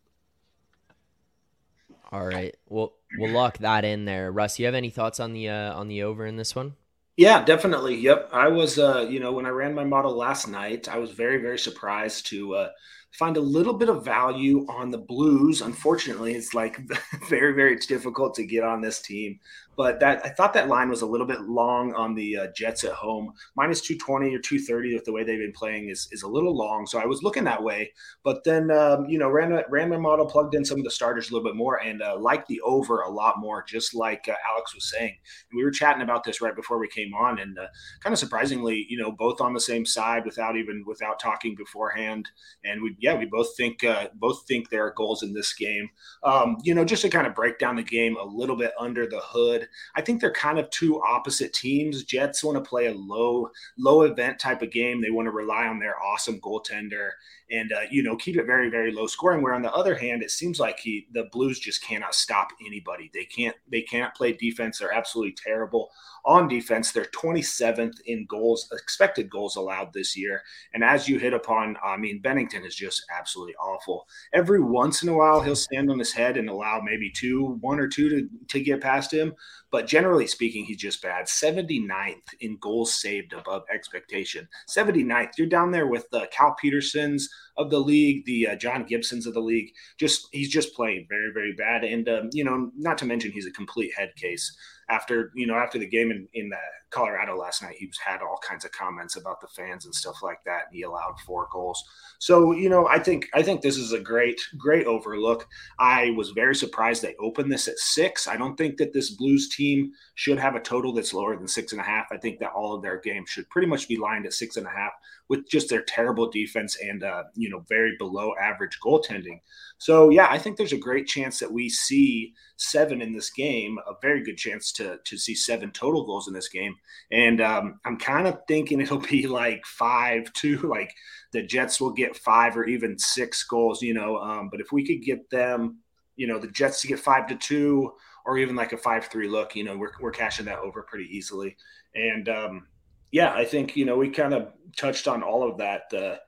All 2.12 2.26
right, 2.26 2.56
well 2.68 2.94
we'll 3.18 3.32
lock 3.32 3.60
that 3.60 3.86
in 3.86 4.06
there. 4.06 4.32
Russ, 4.32 4.58
you 4.58 4.66
have 4.66 4.76
any 4.76 4.90
thoughts 4.90 5.20
on 5.20 5.34
the 5.34 5.50
uh, 5.50 5.74
on 5.74 5.88
the 5.88 6.02
over 6.04 6.26
in 6.26 6.36
this 6.36 6.56
one? 6.56 6.76
Yeah, 7.18 7.44
definitely. 7.46 7.96
Yep. 7.96 8.30
I 8.34 8.50
was, 8.50 8.78
uh, 8.78 9.08
you 9.10 9.20
know, 9.20 9.32
when 9.32 9.46
I 9.46 9.50
ran 9.50 9.74
my 9.74 9.86
model 9.86 10.16
last 10.16 10.48
night, 10.48 10.90
I 10.90 10.98
was 10.98 11.12
very, 11.12 11.38
very 11.38 11.58
surprised 11.58 12.26
to 12.28 12.56
uh, 12.56 12.70
find 13.12 13.38
a 13.38 13.42
little 13.42 13.74
bit 13.74 13.88
of 13.88 14.04
value 14.04 14.66
on 14.68 14.92
the 14.92 14.98
Blues. 14.98 15.62
Unfortunately, 15.62 16.34
it's 16.34 16.54
like 16.54 16.78
very, 17.30 17.54
very 17.54 17.78
difficult 17.78 18.36
to 18.36 18.46
get 18.46 18.64
on 18.66 18.82
this 18.82 19.02
team. 19.02 19.40
But 19.76 20.00
that 20.00 20.26
I 20.26 20.30
thought 20.30 20.54
that 20.54 20.68
line 20.68 20.90
was 20.90 21.02
a 21.02 21.06
little 21.06 21.28
bit 21.28 21.42
long 21.42 21.94
on 21.94 22.16
the 22.16 22.38
uh, 22.38 22.48
Jets 22.56 22.84
at 22.84 22.94
home. 22.94 23.34
Minus 23.56 23.82
220 23.82 24.36
or 24.36 24.40
230 24.40 24.94
with 24.94 25.06
the 25.06 25.12
way 25.12 25.24
they've 25.24 25.40
been 25.40 25.52
playing 25.52 25.90
is, 25.90 26.08
is 26.12 26.24
a 26.24 26.28
little 26.28 26.56
long. 26.56 26.86
So 26.86 27.00
I 27.00 27.06
was 27.06 27.24
looking 27.24 27.44
that 27.46 27.64
way. 27.64 27.92
But 28.24 28.44
then, 28.44 28.72
um, 28.72 29.06
you 29.06 29.20
know, 29.20 29.30
ran, 29.30 29.62
ran 29.70 29.90
my 29.90 29.98
model, 29.98 30.26
plugged 30.26 30.56
in 30.56 30.66
some 30.66 30.78
of 30.78 30.84
the 30.84 30.92
starters 30.92 31.30
a 31.30 31.34
little 31.34 31.48
bit 31.48 31.56
more, 31.56 31.82
and 31.82 32.02
uh, 32.02 32.18
liked 32.20 32.48
the 32.48 32.62
over 32.62 33.02
a 33.02 33.10
lot 33.10 33.40
more, 33.40 33.64
just 33.64 33.94
like 33.94 34.28
uh, 34.30 34.36
Alex 34.50 34.74
was 34.74 34.90
saying. 34.90 35.16
We 35.54 35.64
were 35.64 35.72
chatting 35.72 36.02
about 36.02 36.24
this 36.24 36.42
right 36.42 36.56
before 36.56 36.80
we 36.80 36.88
came 36.88 37.14
on. 37.14 37.40
And 37.40 37.58
uh, 37.58 37.68
kind 38.02 38.14
of 38.14 38.20
surprisingly, 38.20 38.86
you 38.90 38.98
know, 38.98 39.12
both 39.12 39.42
on 39.42 39.54
the 39.54 39.60
same 39.60 39.86
side 39.86 40.26
without 40.26 40.56
even 40.58 40.84
without 40.86 41.20
talking 41.20 41.56
beforehand. 41.56 42.30
And 42.64 42.82
we, 42.82 42.96
yeah, 43.00 43.16
we 43.16 43.26
both 43.26 43.56
think 43.58 43.84
uh, 43.84 44.08
both 44.16 44.46
think 44.48 44.70
there 44.70 44.86
are 44.86 44.94
goals 44.96 45.24
in 45.24 45.34
this 45.34 45.54
game. 45.54 45.90
Um, 46.24 46.58
you 46.64 46.74
know, 46.74 46.86
just 46.86 47.02
to 47.04 47.10
kind 47.10 47.28
of 47.28 47.36
break 47.36 47.60
down 47.60 47.76
the 47.76 47.84
game 47.84 48.18
a 48.18 48.26
little 48.26 48.56
bit 48.56 48.72
under 48.80 49.08
the 49.08 49.20
hood. 49.22 49.65
I 49.96 50.02
think 50.02 50.22
they're 50.22 50.32
kind 50.32 50.60
of 50.60 50.70
two 50.70 51.02
opposite 51.02 51.54
teams. 51.54 52.04
Jets 52.04 52.44
want 52.44 52.58
to 52.58 52.68
play 52.68 52.88
a 52.88 52.94
low 52.94 53.50
low 53.78 54.04
event 54.04 54.40
type 54.40 54.62
of 54.62 54.72
game. 54.72 55.02
They 55.02 55.12
want 55.12 55.28
to 55.28 55.32
rely 55.32 55.68
on 55.68 55.80
their 55.80 56.02
awesome 56.02 56.40
goaltender 56.40 57.12
and 57.52 57.72
uh, 57.72 57.82
you 57.92 58.02
know 58.02 58.16
keep 58.16 58.38
it 58.38 58.46
very 58.46 58.70
very 58.70 58.92
low 58.92 59.08
scoring. 59.08 59.42
Where 59.42 59.54
on 59.54 59.62
the 59.62 59.74
other 59.74 59.96
hand, 59.96 60.24
it 60.24 60.32
seems 60.32 60.60
like 60.60 60.80
he 60.80 61.08
the 61.12 61.26
Blues 61.32 61.60
just 61.60 61.84
cannot 61.84 62.16
stop 62.16 62.50
anybody. 62.66 63.12
They 63.14 63.26
can't 63.26 63.56
they 63.70 63.82
can't 63.82 64.14
play 64.16 64.34
defense. 64.34 64.80
They're 64.80 64.94
absolutely 64.94 65.36
terrible 65.44 65.90
on 66.26 66.48
defense. 66.48 66.92
They're 66.92 67.06
27th 67.06 68.00
in 68.06 68.26
goals 68.26 68.68
expected 68.72 69.30
goals 69.30 69.56
allowed 69.56 69.94
this 69.94 70.18
year. 70.18 70.42
And 70.74 70.84
as 70.84 71.08
you 71.08 71.20
hit 71.20 71.34
upon, 71.34 71.78
I 71.84 71.98
mean 71.98 72.22
Binnington 72.22 72.66
is 72.66 72.76
just 72.76 73.06
absolutely 73.16 73.56
awful. 73.56 74.08
Every 74.34 74.62
once 74.62 75.04
in 75.04 75.10
a 75.10 75.16
while, 75.16 75.42
he'll 75.42 75.56
stand 75.56 75.90
on 75.92 76.00
his 76.00 76.14
head 76.14 76.38
and 76.38 76.50
allow 76.50 76.82
maybe 76.84 77.12
two, 77.12 77.58
one 77.62 77.80
or 77.80 77.88
two 77.88 78.10
to 78.10 78.30
to 78.48 78.60
get 78.60 78.82
past 78.82 79.14
him. 79.14 79.34
But 79.72 79.88
generally 79.88 80.28
speaking, 80.28 80.66
he's 80.66 80.78
just 80.78 81.02
bad. 81.02 81.26
79th 81.26 82.34
in 82.40 82.58
goals 82.58 82.94
saved 82.94 83.34
above 83.34 83.64
expectation. 83.74 84.48
79th. 84.70 85.32
You're 85.38 85.48
down 85.48 85.72
there 85.72 85.88
with 85.88 86.10
the 86.12 86.28
Cal 86.32 86.56
Petersens 86.64 87.24
of 87.58 87.70
the 87.70 87.80
league, 87.80 88.26
the 88.26 88.48
uh, 88.48 88.56
John 88.56 88.86
Gibsons 88.86 89.28
of 89.28 89.34
the 89.34 89.42
league. 89.42 89.74
Just 89.98 90.28
he's 90.32 90.50
just 90.50 90.74
playing 90.76 91.08
very, 91.10 91.32
very 91.34 91.54
bad. 91.54 91.84
And 91.84 92.08
um, 92.10 92.30
you 92.32 92.44
know, 92.44 92.72
not 92.78 92.98
to 93.00 93.06
mention 93.06 93.32
he's 93.32 93.48
a 93.48 93.52
complete 93.52 93.94
head 93.94 94.16
case 94.16 94.56
after 94.90 95.32
you 95.36 95.48
know 95.48 95.56
after 95.56 95.80
the 95.80 95.88
game 95.88 96.12
in 96.12 96.28
in 96.34 96.52
uh, 96.54 96.58
Colorado 96.96 97.38
last 97.38 97.62
night, 97.62 97.76
he 97.78 97.92
had 98.04 98.22
all 98.22 98.40
kinds 98.48 98.64
of 98.64 98.72
comments 98.72 99.18
about 99.18 99.42
the 99.42 99.48
fans 99.48 99.86
and 99.86 99.94
stuff 99.94 100.24
like 100.24 100.42
that. 100.46 100.68
And 100.68 100.76
he 100.76 100.84
allowed 100.84 101.20
four 101.26 101.50
goals. 101.52 101.84
So 102.20 102.54
you 102.54 102.70
know, 102.70 102.88
I 102.88 103.00
think 103.00 103.28
I 103.34 103.44
think 103.44 103.62
this 103.62 103.78
is 103.78 103.92
a 103.92 104.00
great 104.00 104.40
great 104.58 104.88
overlook. 104.88 105.46
I 105.78 106.12
was 106.12 106.30
very 106.30 106.56
surprised 106.56 107.02
they 107.02 107.16
opened 107.20 107.52
this 107.52 107.68
at 107.68 107.78
six. 107.78 108.28
I 108.28 108.38
don't 108.38 108.56
think 108.56 108.78
that 108.78 108.94
this 108.94 109.12
Blues 109.12 109.50
team 109.50 109.92
should 110.16 110.40
have 110.40 110.56
a 110.56 110.62
total 110.62 110.94
that's 110.94 111.14
lower 111.14 111.36
than 111.36 111.48
six 111.48 111.74
and 111.74 111.82
a 111.82 111.84
half. 111.84 112.08
I 112.12 112.18
think 112.18 112.40
that 112.40 112.54
all 112.54 112.74
of 112.74 112.82
their 112.82 113.00
games 113.02 113.30
should 113.30 113.50
pretty 113.50 113.68
much 113.68 113.88
be 113.88 113.98
lined 113.98 114.26
at 114.26 114.34
six 114.34 114.56
and 114.56 114.66
a 114.66 114.70
half 114.70 114.94
with 115.28 115.50
just 115.50 115.70
their 115.70 115.82
terrible 115.82 116.30
defense 116.30 116.78
and 116.82 117.04
uh, 117.04 117.24
you 117.36 117.50
know 117.50 117.66
very 117.68 117.96
below 117.98 118.34
average 118.40 118.80
goaltending. 118.84 119.42
So 119.78 120.10
yeah, 120.10 120.28
I 120.30 120.38
think 120.38 120.58
there's 120.58 120.74
a 120.74 120.78
great 120.78 121.08
chance 121.08 121.40
that 121.40 121.52
we 121.52 121.70
see 121.70 122.34
seven 122.58 123.02
in 123.02 123.14
this 123.14 123.30
game. 123.30 123.78
A 123.88 123.94
very 124.02 124.24
good 124.24 124.38
chance 124.38 124.72
to 124.74 125.00
to 125.04 125.18
see 125.18 125.36
seven 125.36 125.72
total 125.72 126.06
goals 126.06 126.28
in 126.28 126.34
this 126.34 126.50
game. 126.50 126.76
And 127.12 127.42
um, 127.42 127.80
I'm 127.86 127.98
kind 127.98 128.28
of 128.28 128.40
thinking 128.48 128.82
it'll 128.82 128.98
be 129.00 129.28
like 129.28 129.66
five 129.66 130.32
two, 130.34 130.58
like 130.70 130.94
the 131.32 131.44
Jets 131.44 131.80
will 131.80 131.92
get 131.92 132.18
five 132.18 132.58
or 132.58 132.66
even 132.66 132.98
six 132.98 133.44
goals. 133.44 133.82
You 133.82 133.94
know, 133.94 134.18
um, 134.18 134.50
but 134.50 134.62
if 134.62 134.72
we 134.72 134.86
could 134.86 135.04
get 135.04 135.30
them, 135.30 135.80
you 136.16 136.28
know, 136.28 136.40
the 136.40 136.48
Jets 136.48 136.82
to 136.82 136.88
get 136.88 137.00
five 137.00 137.28
to 137.28 137.36
two 137.36 137.94
or 138.26 138.38
even 138.38 138.56
like 138.56 138.74
a 138.74 138.78
five 138.78 139.06
three 139.06 139.28
look, 139.28 139.56
you 139.56 139.64
know, 139.64 139.78
we're 139.78 139.92
we're 140.00 140.12
cashing 140.12 140.46
that 140.46 140.60
over 140.60 140.82
pretty 140.82 141.16
easily. 141.16 141.56
And 141.94 142.28
um, 142.30 142.68
yeah, 143.12 143.34
I 143.34 143.46
think 143.46 143.76
you 143.78 143.86
know 143.86 143.98
we 143.98 144.10
kind 144.10 144.34
of 144.34 144.52
touched 144.76 145.08
on 145.08 145.24
all 145.24 145.48
of 145.48 145.58
that. 145.60 145.90
The 145.90 146.20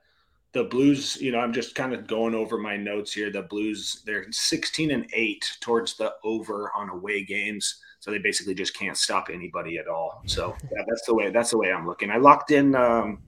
the 0.52 0.64
Blues, 0.64 1.16
you 1.20 1.30
know, 1.30 1.40
I'm 1.40 1.52
just 1.52 1.74
kind 1.74 1.92
of 1.92 2.06
going 2.06 2.34
over 2.34 2.56
my 2.56 2.76
notes 2.76 3.12
here. 3.12 3.30
The 3.30 3.42
Blues, 3.42 4.02
they're 4.06 4.26
16 4.30 4.90
and 4.90 5.06
eight 5.12 5.44
towards 5.60 5.96
the 5.96 6.14
over 6.24 6.72
on 6.74 6.88
away 6.88 7.22
games, 7.24 7.82
so 8.00 8.10
they 8.10 8.18
basically 8.18 8.54
just 8.54 8.74
can't 8.74 8.96
stop 8.96 9.28
anybody 9.32 9.78
at 9.78 9.88
all. 9.88 10.22
So 10.26 10.56
yeah, 10.64 10.82
that's 10.88 11.04
the 11.06 11.14
way 11.14 11.30
that's 11.30 11.50
the 11.50 11.58
way 11.58 11.72
I'm 11.72 11.86
looking. 11.86 12.10
I 12.10 12.18
locked 12.18 12.50
in 12.50 12.74
um, 12.74 13.22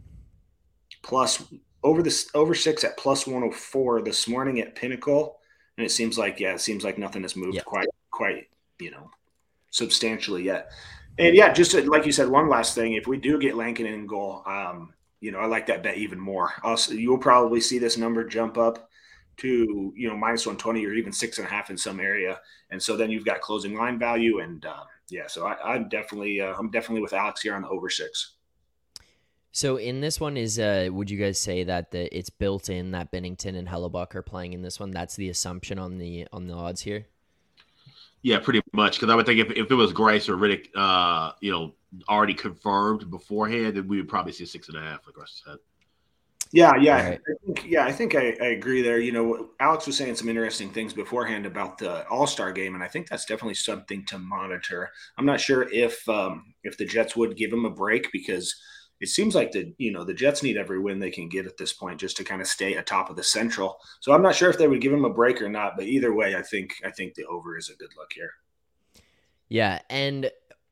plus 1.03 1.43
over 1.83 2.03
this 2.03 2.31
over 2.35 2.55
six 2.55 2.85
at 2.85 2.97
plus 2.97 3.27
104 3.27 4.03
this 4.03 4.29
morning 4.29 4.61
at 4.61 4.75
Pinnacle, 4.75 5.39
and 5.77 5.87
it 5.87 5.91
seems 5.91 6.19
like 6.19 6.41
yeah, 6.41 6.55
it 6.55 6.61
seems 6.61 6.85
like 6.85 6.99
nothing 6.99 7.23
has 7.23 7.37
moved 7.37 7.65
quite 7.65 7.89
quite 8.11 8.49
you 8.79 8.91
know 8.91 9.11
substantially 9.71 10.43
yet. 10.43 10.71
And 11.19 11.35
yeah, 11.35 11.53
just 11.53 11.75
like 11.75 12.07
you 12.07 12.13
said, 12.13 12.29
one 12.29 12.49
last 12.49 12.75
thing: 12.75 12.95
if 12.95 13.07
we 13.07 13.19
do 13.19 13.39
get 13.39 13.57
Lankinen 13.57 13.95
in 13.95 14.07
goal, 14.07 14.43
um, 14.47 14.95
you 15.21 15.33
know, 15.33 15.39
I 15.39 15.47
like 15.47 15.67
that 15.67 15.83
bet 15.83 15.97
even 15.97 16.19
more. 16.19 16.53
Also, 16.63 16.93
you'll 16.93 17.19
probably 17.19 17.61
see 17.61 17.79
this 17.79 17.99
number 17.99 18.25
jump 18.25 18.57
up 18.57 18.90
to 19.39 19.93
you 19.97 20.09
know 20.09 20.17
minus 20.17 20.47
one 20.47 20.57
twenty 20.57 20.85
or 20.87 20.93
even 20.93 21.13
six 21.13 21.39
and 21.39 21.47
a 21.47 21.51
half 21.51 21.71
in 21.71 21.77
some 21.77 22.01
area, 22.01 22.41
and 22.71 22.83
so 22.83 22.97
then 22.97 23.11
you've 23.11 23.25
got 23.25 23.41
closing 23.41 23.77
line 23.77 23.99
value, 23.99 24.41
and 24.41 24.65
uh, 24.65 24.85
yeah, 25.09 25.27
so 25.27 25.47
I, 25.47 25.77
am 25.77 25.89
definitely 25.89 26.41
uh, 26.41 26.55
I'm 26.59 26.71
definitely 26.71 27.03
with 27.03 27.13
Alex 27.13 27.41
here 27.43 27.55
on 27.55 27.63
the 27.63 27.69
over 27.69 27.91
six. 27.91 28.35
So 29.53 29.79
in 29.79 30.01
this 30.01 30.21
one 30.21 30.37
is 30.37 30.59
uh 30.59 30.89
would 30.93 31.11
you 31.11 31.19
guys 31.19 31.41
say 31.41 31.65
that 31.65 31.91
the 31.91 32.17
it's 32.17 32.31
built 32.31 32.69
in 32.69 32.93
that 32.93 33.11
Binnington 33.11 33.57
and 33.57 33.67
Hellebuyck 33.67 34.15
are 34.15 34.23
playing 34.23 34.53
in 34.53 34.63
this 34.63 34.79
one? 34.79 34.91
That's 34.91 35.17
the 35.17 35.29
assumption 35.29 35.79
on 35.79 35.99
the 35.99 36.29
on 36.33 36.47
the 36.47 36.55
odds 36.55 36.83
here. 36.83 37.07
Yeah, 38.23 38.39
pretty 38.39 38.61
much. 38.73 39.01
Because 39.01 39.11
I 39.11 39.15
would 39.15 39.27
think 39.27 39.41
if, 39.41 39.51
if 39.57 39.71
it 39.71 39.75
was 39.75 39.93
Greiss 39.93 40.29
or 40.29 40.37
Rittich, 40.37 40.69
uh, 40.75 41.33
you 41.41 41.51
know, 41.51 41.75
already 42.09 42.35
confirmed 42.35 43.11
beforehand, 43.11 43.77
then 43.77 43.89
we 43.89 43.97
would 43.97 44.09
probably 44.09 44.33
see 44.33 44.45
a 44.45 44.47
six 44.47 44.69
and 44.69 44.77
a 44.77 44.81
half, 44.81 45.07
like 45.07 45.17
Russ 45.17 45.43
said. 45.45 45.57
Yeah, 46.53 46.75
yeah, 46.77 47.11
right. 47.11 47.21
I 47.21 47.45
think, 47.45 47.65
yeah. 47.71 47.85
I 47.85 47.93
think 47.93 48.15
I, 48.17 48.37
I, 48.41 48.47
agree 48.47 48.83
there. 48.83 48.99
You 48.99 49.13
know, 49.13 49.51
Alex 49.61 49.87
was 49.87 49.97
saying 49.97 50.17
some 50.17 50.29
interesting 50.29 50.71
things 50.71 50.93
beforehand 50.93 51.47
about 51.47 51.79
the 51.79 52.07
All 52.09 52.27
Star 52.27 52.51
game, 52.51 52.75
and 52.75 52.83
I 52.83 52.89
think 52.89 53.09
that's 53.09 53.25
definitely 53.25 53.55
something 53.55 54.05
to 54.07 54.19
monitor. 54.19 54.91
I'm 55.17 55.27
not 55.27 55.41
sure 55.41 55.73
if 55.73 56.09
um, 56.09 56.55
if 56.65 56.77
the 56.77 56.85
Jets 56.85 57.15
would 57.15 57.37
give 57.37 57.53
him 57.53 57.67
a 57.67 57.71
break 57.71 58.11
because 58.11 58.61
it 59.01 59.09
seems 59.09 59.37
like 59.37 59.53
the 59.53 59.73
you 59.79 59.93
know 59.93 60.03
the 60.03 60.13
Jets 60.13 60.43
need 60.43 60.57
every 60.57 60.81
win 60.81 60.99
they 60.99 61.11
can 61.11 61.29
get 61.29 61.47
at 61.47 61.57
this 61.57 61.73
point 61.73 62.01
just 62.01 62.17
to 62.17 62.25
kind 62.25 62.41
of 62.41 62.49
stay 62.49 62.75
atop 62.75 63.11
of 63.11 63.17
the 63.17 63.23
Central. 63.23 63.79
So 64.01 64.13
I'm 64.13 64.23
not 64.23 64.35
sure 64.35 64.51
if 64.51 64.59
they 64.59 64.67
would 64.67 64.81
give 64.81 64.93
him 64.93 65.05
a 65.05 65.11
break 65.11 65.41
or 65.41 65.49
not, 65.49 65.77
but 65.77 65.87
either 65.87 66.13
way, 66.13 66.35
I 66.35 66.43
think 66.43 66.75
I 66.85 66.91
think 66.91 67.15
the 67.15 67.27
over 67.27 67.57
is 67.57 67.71
a 67.71 67.77
good 67.77 67.91
look 67.97 68.13
here. 68.13 68.33
Yeah, 69.49 69.81
and 69.89 70.31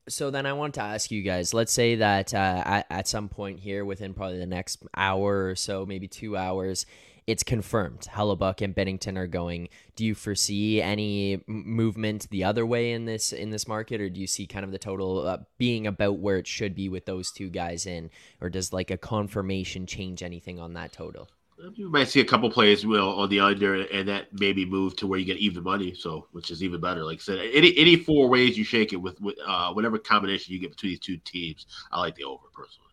so 0.09 0.31
then 0.31 0.47
I 0.47 0.53
want 0.53 0.75
to 0.75 0.83
ask 0.83 1.11
you 1.11 1.23
guys. 1.23 1.55
Let's 1.55 1.73
say 1.73 1.97
that 1.97 2.35
uh, 2.35 2.63
at, 2.65 2.87
at 2.91 3.09
some 3.09 3.29
point 3.29 3.61
here, 3.61 3.85
within 3.85 4.15
probably 4.15 4.39
the 4.39 4.47
next 4.47 4.83
hour 4.97 5.49
or 5.49 5.55
so, 5.55 5.87
maybe 5.87 6.09
two 6.09 6.37
hours, 6.37 6.87
it's 7.27 7.43
confirmed 7.43 8.07
Hellebuyck 8.11 8.63
and 8.63 8.75
Binnington 8.75 9.19
are 9.19 9.27
going. 9.27 9.69
Do 9.97 10.05
you 10.05 10.15
foresee 10.15 10.81
any 10.81 11.43
movement 11.47 12.29
the 12.31 12.45
other 12.45 12.65
way 12.65 12.93
in 12.93 13.05
this 13.05 13.33
in 13.33 13.51
this 13.51 13.69
market, 13.69 14.01
or 14.01 14.09
do 14.09 14.19
you 14.19 14.27
see 14.27 14.47
kind 14.47 14.65
of 14.65 14.73
the 14.73 14.79
total 14.79 15.27
uh, 15.27 15.39
being 15.59 15.87
about 15.87 16.19
where 16.19 16.39
it 16.39 16.47
should 16.47 16.75
be 16.75 16.89
with 16.89 17.05
those 17.05 17.31
two 17.31 17.51
guys 17.51 17.85
in, 17.85 18.09
or 18.41 18.49
does 18.49 18.73
like 18.73 18.91
a 18.91 18.97
confirmation 18.97 19.87
change 19.87 20.23
anything 20.23 20.59
on 20.59 20.73
that 20.73 20.93
total? 20.93 21.29
You 21.75 21.91
might 21.91 22.09
see 22.09 22.21
a 22.21 22.25
couple 22.25 22.51
plays 22.51 22.87
will 22.87 23.19
on 23.19 23.29
the 23.29 23.41
under, 23.41 23.83
and 23.83 24.09
that 24.09 24.29
maybe 24.33 24.65
move 24.65 24.95
to 24.97 25.07
where 25.07 25.19
you 25.19 25.25
get 25.25 25.39
even 25.39 25.65
money, 25.65 25.95
so 25.95 26.29
which 26.33 26.51
is 26.51 26.63
even 26.63 26.81
better. 26.81 27.05
Like 27.05 27.19
I 27.19 27.23
said, 27.23 27.39
any 27.53 27.77
any 27.77 27.97
four 27.97 28.29
ways 28.29 28.57
you 28.57 28.65
shake 28.65 28.93
it 28.93 28.97
with, 28.97 29.21
with 29.21 29.37
uh, 29.45 29.73
whatever 29.73 29.99
combination 29.99 30.55
you 30.55 30.61
get 30.61 30.71
between 30.71 30.93
these 30.93 31.01
two 31.01 31.17
teams, 31.19 31.67
I 31.91 31.99
like 32.01 32.15
the 32.15 32.25
over 32.25 32.45
personally. 32.55 32.89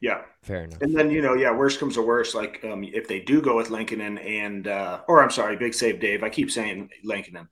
Yeah, 0.00 0.22
fair 0.42 0.64
enough. 0.64 0.82
And 0.82 0.94
then 0.94 1.10
you 1.10 1.22
know, 1.22 1.34
yeah, 1.34 1.50
worst 1.50 1.80
comes 1.80 1.94
to 1.94 2.02
worst. 2.02 2.34
Like 2.34 2.62
um, 2.64 2.84
if 2.84 3.08
they 3.08 3.20
do 3.20 3.40
go 3.40 3.56
with 3.56 3.70
Lankinen 3.70 4.18
and, 4.18 4.68
uh, 4.68 5.00
or 5.08 5.22
I'm 5.22 5.30
sorry, 5.30 5.56
big 5.56 5.74
save 5.74 6.00
Dave. 6.00 6.22
I 6.22 6.28
keep 6.28 6.50
saying 6.50 6.90
Lankinen. 7.04 7.48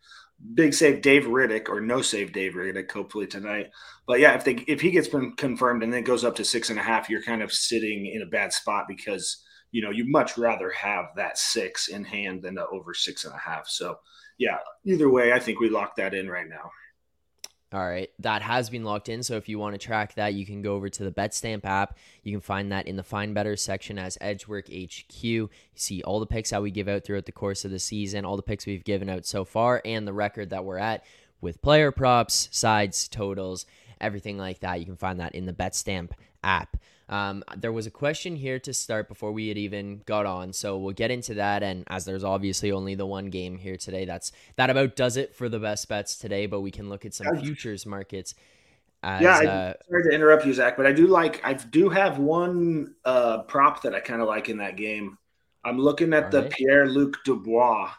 Big 0.52 0.74
save 0.74 1.00
Dave 1.00 1.24
Rittich 1.24 1.68
or 1.70 1.80
no 1.80 2.02
save 2.02 2.32
Dave 2.32 2.52
Rittich, 2.52 2.90
Hopefully 2.90 3.26
tonight. 3.26 3.70
But 4.06 4.20
yeah, 4.20 4.34
if 4.34 4.44
they 4.44 4.56
if 4.66 4.82
he 4.82 4.90
gets 4.90 5.08
confirmed 5.36 5.82
and 5.82 5.92
then 5.92 6.04
goes 6.04 6.24
up 6.24 6.36
to 6.36 6.44
six 6.44 6.68
and 6.68 6.78
a 6.78 6.82
half, 6.82 7.08
you're 7.08 7.22
kind 7.22 7.42
of 7.42 7.50
sitting 7.52 8.06
in 8.06 8.20
a 8.20 8.26
bad 8.26 8.52
spot 8.52 8.84
because 8.86 9.42
you 9.74 9.82
know 9.82 9.90
you 9.90 10.04
much 10.04 10.38
rather 10.38 10.70
have 10.70 11.06
that 11.16 11.36
six 11.36 11.88
in 11.88 12.04
hand 12.04 12.42
than 12.42 12.54
the 12.54 12.64
over 12.68 12.94
six 12.94 13.24
and 13.24 13.34
a 13.34 13.38
half. 13.38 13.66
So 13.68 13.98
yeah, 14.38 14.58
either 14.84 15.10
way, 15.10 15.32
I 15.32 15.40
think 15.40 15.58
we 15.58 15.68
lock 15.68 15.96
that 15.96 16.14
in 16.14 16.28
right 16.28 16.48
now. 16.48 16.70
All 17.72 17.84
right, 17.84 18.08
that 18.20 18.40
has 18.40 18.70
been 18.70 18.84
locked 18.84 19.08
in. 19.08 19.24
So 19.24 19.36
if 19.36 19.48
you 19.48 19.58
want 19.58 19.74
to 19.74 19.84
track 19.84 20.14
that, 20.14 20.34
you 20.34 20.46
can 20.46 20.62
go 20.62 20.76
over 20.76 20.88
to 20.88 21.02
the 21.02 21.10
BetStamp 21.10 21.64
app. 21.64 21.98
You 22.22 22.30
can 22.30 22.40
find 22.40 22.70
that 22.70 22.86
in 22.86 22.94
the 22.94 23.02
Find 23.02 23.34
Better 23.34 23.56
section 23.56 23.98
as 23.98 24.16
Edgework 24.20 24.68
HQ. 24.68 25.24
You 25.24 25.50
see 25.74 26.00
all 26.04 26.20
the 26.20 26.26
picks 26.26 26.50
that 26.50 26.62
we 26.62 26.70
give 26.70 26.86
out 26.86 27.02
throughout 27.02 27.26
the 27.26 27.32
course 27.32 27.64
of 27.64 27.72
the 27.72 27.80
season, 27.80 28.24
all 28.24 28.36
the 28.36 28.44
picks 28.44 28.66
we've 28.66 28.84
given 28.84 29.08
out 29.08 29.26
so 29.26 29.44
far, 29.44 29.82
and 29.84 30.06
the 30.06 30.12
record 30.12 30.50
that 30.50 30.64
we're 30.64 30.78
at 30.78 31.04
with 31.40 31.60
player 31.62 31.90
props, 31.90 32.48
sides, 32.52 33.08
totals, 33.08 33.66
everything 34.00 34.38
like 34.38 34.60
that. 34.60 34.78
You 34.78 34.86
can 34.86 34.96
find 34.96 35.18
that 35.18 35.34
in 35.34 35.46
the 35.46 35.52
BetStamp 35.52 36.12
app. 36.44 36.76
Um, 37.08 37.44
there 37.56 37.72
was 37.72 37.86
a 37.86 37.90
question 37.90 38.36
here 38.36 38.58
to 38.60 38.72
start 38.72 39.08
before 39.08 39.32
we 39.32 39.48
had 39.48 39.58
even 39.58 40.02
got 40.06 40.26
on, 40.26 40.52
so 40.52 40.78
we'll 40.78 40.94
get 40.94 41.10
into 41.10 41.34
that. 41.34 41.62
And 41.62 41.84
as 41.88 42.04
there's 42.04 42.24
obviously 42.24 42.72
only 42.72 42.94
the 42.94 43.06
one 43.06 43.26
game 43.26 43.58
here 43.58 43.76
today, 43.76 44.04
that's 44.04 44.32
that 44.56 44.70
about 44.70 44.96
does 44.96 45.16
it 45.16 45.34
for 45.34 45.48
the 45.48 45.58
best 45.58 45.88
bets 45.88 46.16
today. 46.16 46.46
But 46.46 46.60
we 46.60 46.70
can 46.70 46.88
look 46.88 47.04
at 47.04 47.14
some 47.14 47.36
futures 47.38 47.84
markets. 47.84 48.34
As, 49.02 49.20
yeah, 49.20 49.36
I, 49.36 49.46
uh, 49.46 49.74
sorry 49.86 50.02
to 50.04 50.10
interrupt 50.10 50.46
you, 50.46 50.54
Zack, 50.54 50.78
but 50.78 50.86
I 50.86 50.92
do 50.92 51.06
like 51.06 51.44
I 51.44 51.52
do 51.52 51.90
have 51.90 52.18
one 52.18 52.94
uh, 53.04 53.42
prop 53.42 53.82
that 53.82 53.94
I 53.94 54.00
kind 54.00 54.22
of 54.22 54.28
like 54.28 54.48
in 54.48 54.56
that 54.58 54.76
game. 54.76 55.18
I'm 55.62 55.78
looking 55.78 56.14
at 56.14 56.30
the 56.30 56.42
right. 56.42 56.50
Pierre 56.50 56.86
Luc 56.86 57.22
Dubois 57.24 57.90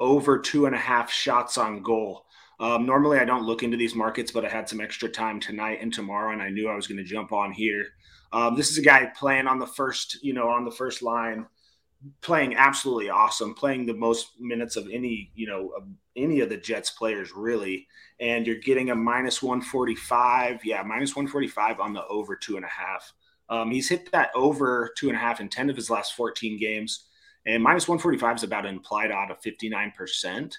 over 0.00 0.38
two 0.38 0.66
and 0.66 0.74
a 0.74 0.78
half 0.78 1.10
shots 1.10 1.58
on 1.58 1.82
goal. 1.82 2.24
Um, 2.60 2.86
normally, 2.86 3.18
I 3.18 3.24
don't 3.24 3.44
look 3.44 3.62
into 3.62 3.76
these 3.76 3.94
markets, 3.94 4.32
but 4.32 4.44
I 4.44 4.48
had 4.48 4.68
some 4.68 4.80
extra 4.80 5.08
time 5.08 5.38
tonight 5.38 5.78
and 5.80 5.92
tomorrow, 5.92 6.32
and 6.32 6.42
I 6.42 6.50
knew 6.50 6.68
I 6.68 6.74
was 6.74 6.86
going 6.86 6.98
to 6.98 7.04
jump 7.04 7.32
on 7.32 7.52
here. 7.52 7.84
Um, 8.32 8.56
this 8.56 8.70
is 8.70 8.78
a 8.78 8.82
guy 8.82 9.10
playing 9.16 9.46
on 9.46 9.58
the 9.58 9.66
first, 9.66 10.18
you 10.22 10.34
know, 10.34 10.48
on 10.48 10.64
the 10.64 10.70
first 10.70 11.02
line, 11.02 11.46
playing 12.20 12.54
absolutely 12.54 13.10
awesome, 13.10 13.54
playing 13.54 13.86
the 13.86 13.94
most 13.94 14.32
minutes 14.40 14.76
of 14.76 14.88
any, 14.92 15.30
you 15.34 15.46
know, 15.46 15.70
of 15.76 15.84
any 16.16 16.40
of 16.40 16.48
the 16.48 16.56
Jets 16.56 16.90
players 16.90 17.32
really. 17.34 17.86
And 18.20 18.46
you're 18.46 18.56
getting 18.56 18.90
a 18.90 18.94
minus 18.94 19.42
145, 19.42 20.64
yeah, 20.64 20.82
minus 20.82 21.16
145 21.16 21.80
on 21.80 21.92
the 21.92 22.06
over 22.06 22.36
two 22.36 22.56
and 22.56 22.64
a 22.64 22.68
half. 22.68 23.12
Um, 23.48 23.70
he's 23.70 23.88
hit 23.88 24.10
that 24.12 24.30
over 24.34 24.92
two 24.96 25.08
and 25.08 25.16
a 25.16 25.20
half 25.20 25.40
in 25.40 25.48
10 25.48 25.70
of 25.70 25.76
his 25.76 25.90
last 25.90 26.14
14 26.14 26.58
games. 26.58 27.06
And 27.46 27.62
minus 27.62 27.88
145 27.88 28.36
is 28.36 28.42
about 28.42 28.66
an 28.66 28.74
implied 28.74 29.10
odd 29.10 29.30
of 29.30 29.40
59%. 29.40 30.52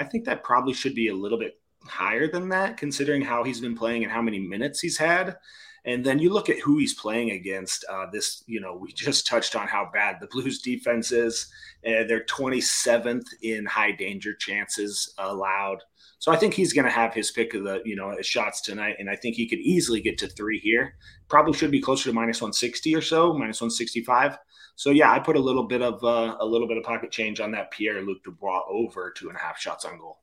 I 0.00 0.04
think 0.04 0.24
that 0.24 0.42
probably 0.42 0.72
should 0.72 0.94
be 0.94 1.08
a 1.08 1.14
little 1.14 1.38
bit 1.38 1.60
higher 1.84 2.26
than 2.26 2.48
that, 2.48 2.78
considering 2.78 3.20
how 3.20 3.44
he's 3.44 3.60
been 3.60 3.76
playing 3.76 4.02
and 4.02 4.10
how 4.10 4.22
many 4.22 4.38
minutes 4.38 4.80
he's 4.80 4.96
had. 4.96 5.36
And 5.84 6.04
then 6.04 6.18
you 6.18 6.30
look 6.30 6.50
at 6.50 6.58
who 6.58 6.78
he's 6.78 6.94
playing 6.94 7.30
against. 7.30 7.84
Uh, 7.90 8.06
this, 8.12 8.44
you 8.46 8.60
know, 8.60 8.74
we 8.74 8.92
just 8.92 9.26
touched 9.26 9.56
on 9.56 9.66
how 9.66 9.88
bad 9.92 10.16
the 10.20 10.26
Blues 10.26 10.60
defense 10.60 11.12
is. 11.12 11.50
Uh, 11.86 12.04
they're 12.06 12.24
27th 12.24 13.26
in 13.42 13.64
high 13.66 13.92
danger 13.92 14.34
chances 14.34 15.14
allowed. 15.18 15.78
So 16.18 16.30
I 16.30 16.36
think 16.36 16.52
he's 16.52 16.74
going 16.74 16.84
to 16.84 16.90
have 16.90 17.14
his 17.14 17.30
pick 17.30 17.54
of 17.54 17.64
the, 17.64 17.80
you 17.86 17.96
know, 17.96 18.14
shots 18.20 18.60
tonight, 18.60 18.96
and 18.98 19.08
I 19.08 19.16
think 19.16 19.36
he 19.36 19.48
could 19.48 19.60
easily 19.60 20.02
get 20.02 20.18
to 20.18 20.28
three 20.28 20.58
here. 20.58 20.96
Probably 21.28 21.54
should 21.54 21.70
be 21.70 21.80
closer 21.80 22.10
to 22.10 22.14
minus 22.14 22.42
160 22.42 22.94
or 22.94 23.00
so, 23.00 23.32
minus 23.32 23.60
165. 23.62 24.36
So 24.76 24.90
yeah, 24.90 25.10
I 25.12 25.18
put 25.18 25.36
a 25.36 25.40
little 25.40 25.64
bit 25.64 25.82
of 25.82 26.02
uh, 26.04 26.36
a 26.40 26.44
little 26.46 26.68
bit 26.68 26.76
of 26.76 26.84
pocket 26.84 27.10
change 27.10 27.40
on 27.40 27.52
that 27.52 27.70
Pierre 27.70 28.02
Luc 28.02 28.22
Dubois 28.24 28.62
over 28.68 29.10
two 29.10 29.28
and 29.28 29.36
a 29.36 29.40
half 29.40 29.58
shots 29.58 29.84
on 29.84 29.98
goal. 29.98 30.20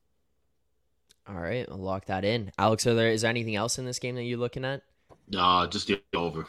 All 1.28 1.36
right, 1.36 1.66
I'll 1.70 1.78
lock 1.78 2.06
that 2.06 2.24
in. 2.24 2.50
Alex, 2.58 2.86
are 2.86 2.94
there 2.94 3.10
is 3.10 3.22
there 3.22 3.30
anything 3.30 3.54
else 3.54 3.78
in 3.78 3.84
this 3.84 3.98
game 3.98 4.14
that 4.16 4.24
you're 4.24 4.38
looking 4.38 4.64
at? 4.64 4.82
No, 5.30 5.66
just 5.66 5.88
the 5.88 6.00
over. 6.14 6.46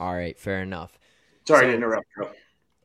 All 0.00 0.14
right, 0.14 0.38
fair 0.38 0.62
enough. 0.62 0.98
Sorry 1.46 1.66
so, 1.66 1.68
to 1.68 1.74
interrupt. 1.74 2.06
Bro. 2.16 2.30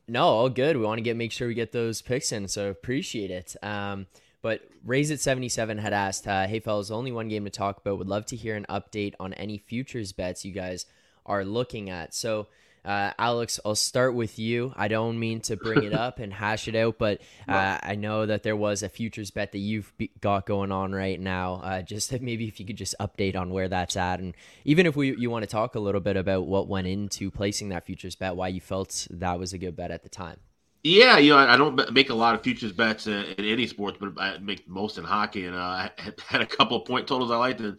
No, 0.06 0.24
all 0.24 0.48
good. 0.48 0.76
We 0.76 0.84
want 0.84 0.98
to 0.98 1.02
get 1.02 1.16
make 1.16 1.32
sure 1.32 1.48
we 1.48 1.54
get 1.54 1.72
those 1.72 2.00
picks 2.00 2.32
in, 2.32 2.48
so 2.48 2.70
appreciate 2.70 3.30
it. 3.30 3.56
Um, 3.62 4.06
but 4.40 4.62
Raise 4.84 5.10
at 5.10 5.20
77 5.20 5.78
had 5.78 5.92
asked, 5.92 6.26
uh, 6.26 6.46
Hey, 6.46 6.60
fellas, 6.60 6.90
only 6.90 7.12
one 7.12 7.28
game 7.28 7.44
to 7.44 7.50
talk 7.50 7.78
about. 7.78 7.98
Would 7.98 8.08
love 8.08 8.24
to 8.26 8.36
hear 8.36 8.56
an 8.56 8.66
update 8.68 9.14
on 9.18 9.32
any 9.34 9.58
futures 9.58 10.12
bets 10.12 10.44
you 10.44 10.52
guys 10.52 10.86
are 11.26 11.44
looking 11.44 11.90
at. 11.90 12.14
So, 12.14 12.46
uh, 12.84 13.12
Alex, 13.18 13.60
I'll 13.64 13.74
start 13.74 14.14
with 14.14 14.38
you. 14.38 14.72
I 14.76 14.88
don't 14.88 15.18
mean 15.18 15.40
to 15.42 15.56
bring 15.56 15.82
it 15.84 15.92
up 15.92 16.18
and 16.18 16.32
hash 16.32 16.68
it 16.68 16.74
out, 16.74 16.98
but 16.98 17.20
uh, 17.48 17.78
I 17.82 17.94
know 17.94 18.26
that 18.26 18.42
there 18.42 18.56
was 18.56 18.82
a 18.82 18.88
futures 18.88 19.30
bet 19.30 19.52
that 19.52 19.58
you've 19.58 19.92
got 20.20 20.46
going 20.46 20.72
on 20.72 20.92
right 20.92 21.20
now. 21.20 21.60
Uh, 21.62 21.82
just 21.82 22.12
maybe 22.20 22.48
if 22.48 22.60
you 22.60 22.66
could 22.66 22.76
just 22.76 22.94
update 23.00 23.36
on 23.36 23.50
where 23.50 23.68
that's 23.68 23.96
at, 23.96 24.20
and 24.20 24.34
even 24.64 24.86
if 24.86 24.96
we 24.96 25.16
you 25.16 25.30
want 25.30 25.42
to 25.42 25.48
talk 25.48 25.74
a 25.74 25.80
little 25.80 26.00
bit 26.00 26.16
about 26.16 26.46
what 26.46 26.68
went 26.68 26.86
into 26.86 27.30
placing 27.30 27.70
that 27.70 27.86
futures 27.86 28.14
bet, 28.14 28.36
why 28.36 28.48
you 28.48 28.60
felt 28.60 29.06
that 29.10 29.38
was 29.38 29.52
a 29.52 29.58
good 29.58 29.76
bet 29.76 29.90
at 29.90 30.02
the 30.02 30.08
time. 30.08 30.38
Yeah, 30.84 31.18
you 31.18 31.32
know, 31.32 31.38
I 31.38 31.56
don't 31.56 31.92
make 31.92 32.10
a 32.10 32.14
lot 32.14 32.34
of 32.34 32.42
futures 32.42 32.72
bets 32.72 33.08
in, 33.08 33.24
in 33.36 33.44
any 33.44 33.66
sports, 33.66 33.98
but 34.00 34.12
I 34.16 34.38
make 34.38 34.68
most 34.68 34.96
in 34.96 35.04
hockey, 35.04 35.44
and 35.44 35.56
uh, 35.56 35.58
I 35.58 35.90
had 36.26 36.40
a 36.40 36.46
couple 36.46 36.76
of 36.76 36.86
point 36.86 37.08
totals 37.08 37.30
I 37.30 37.36
liked. 37.36 37.60
And 37.60 37.78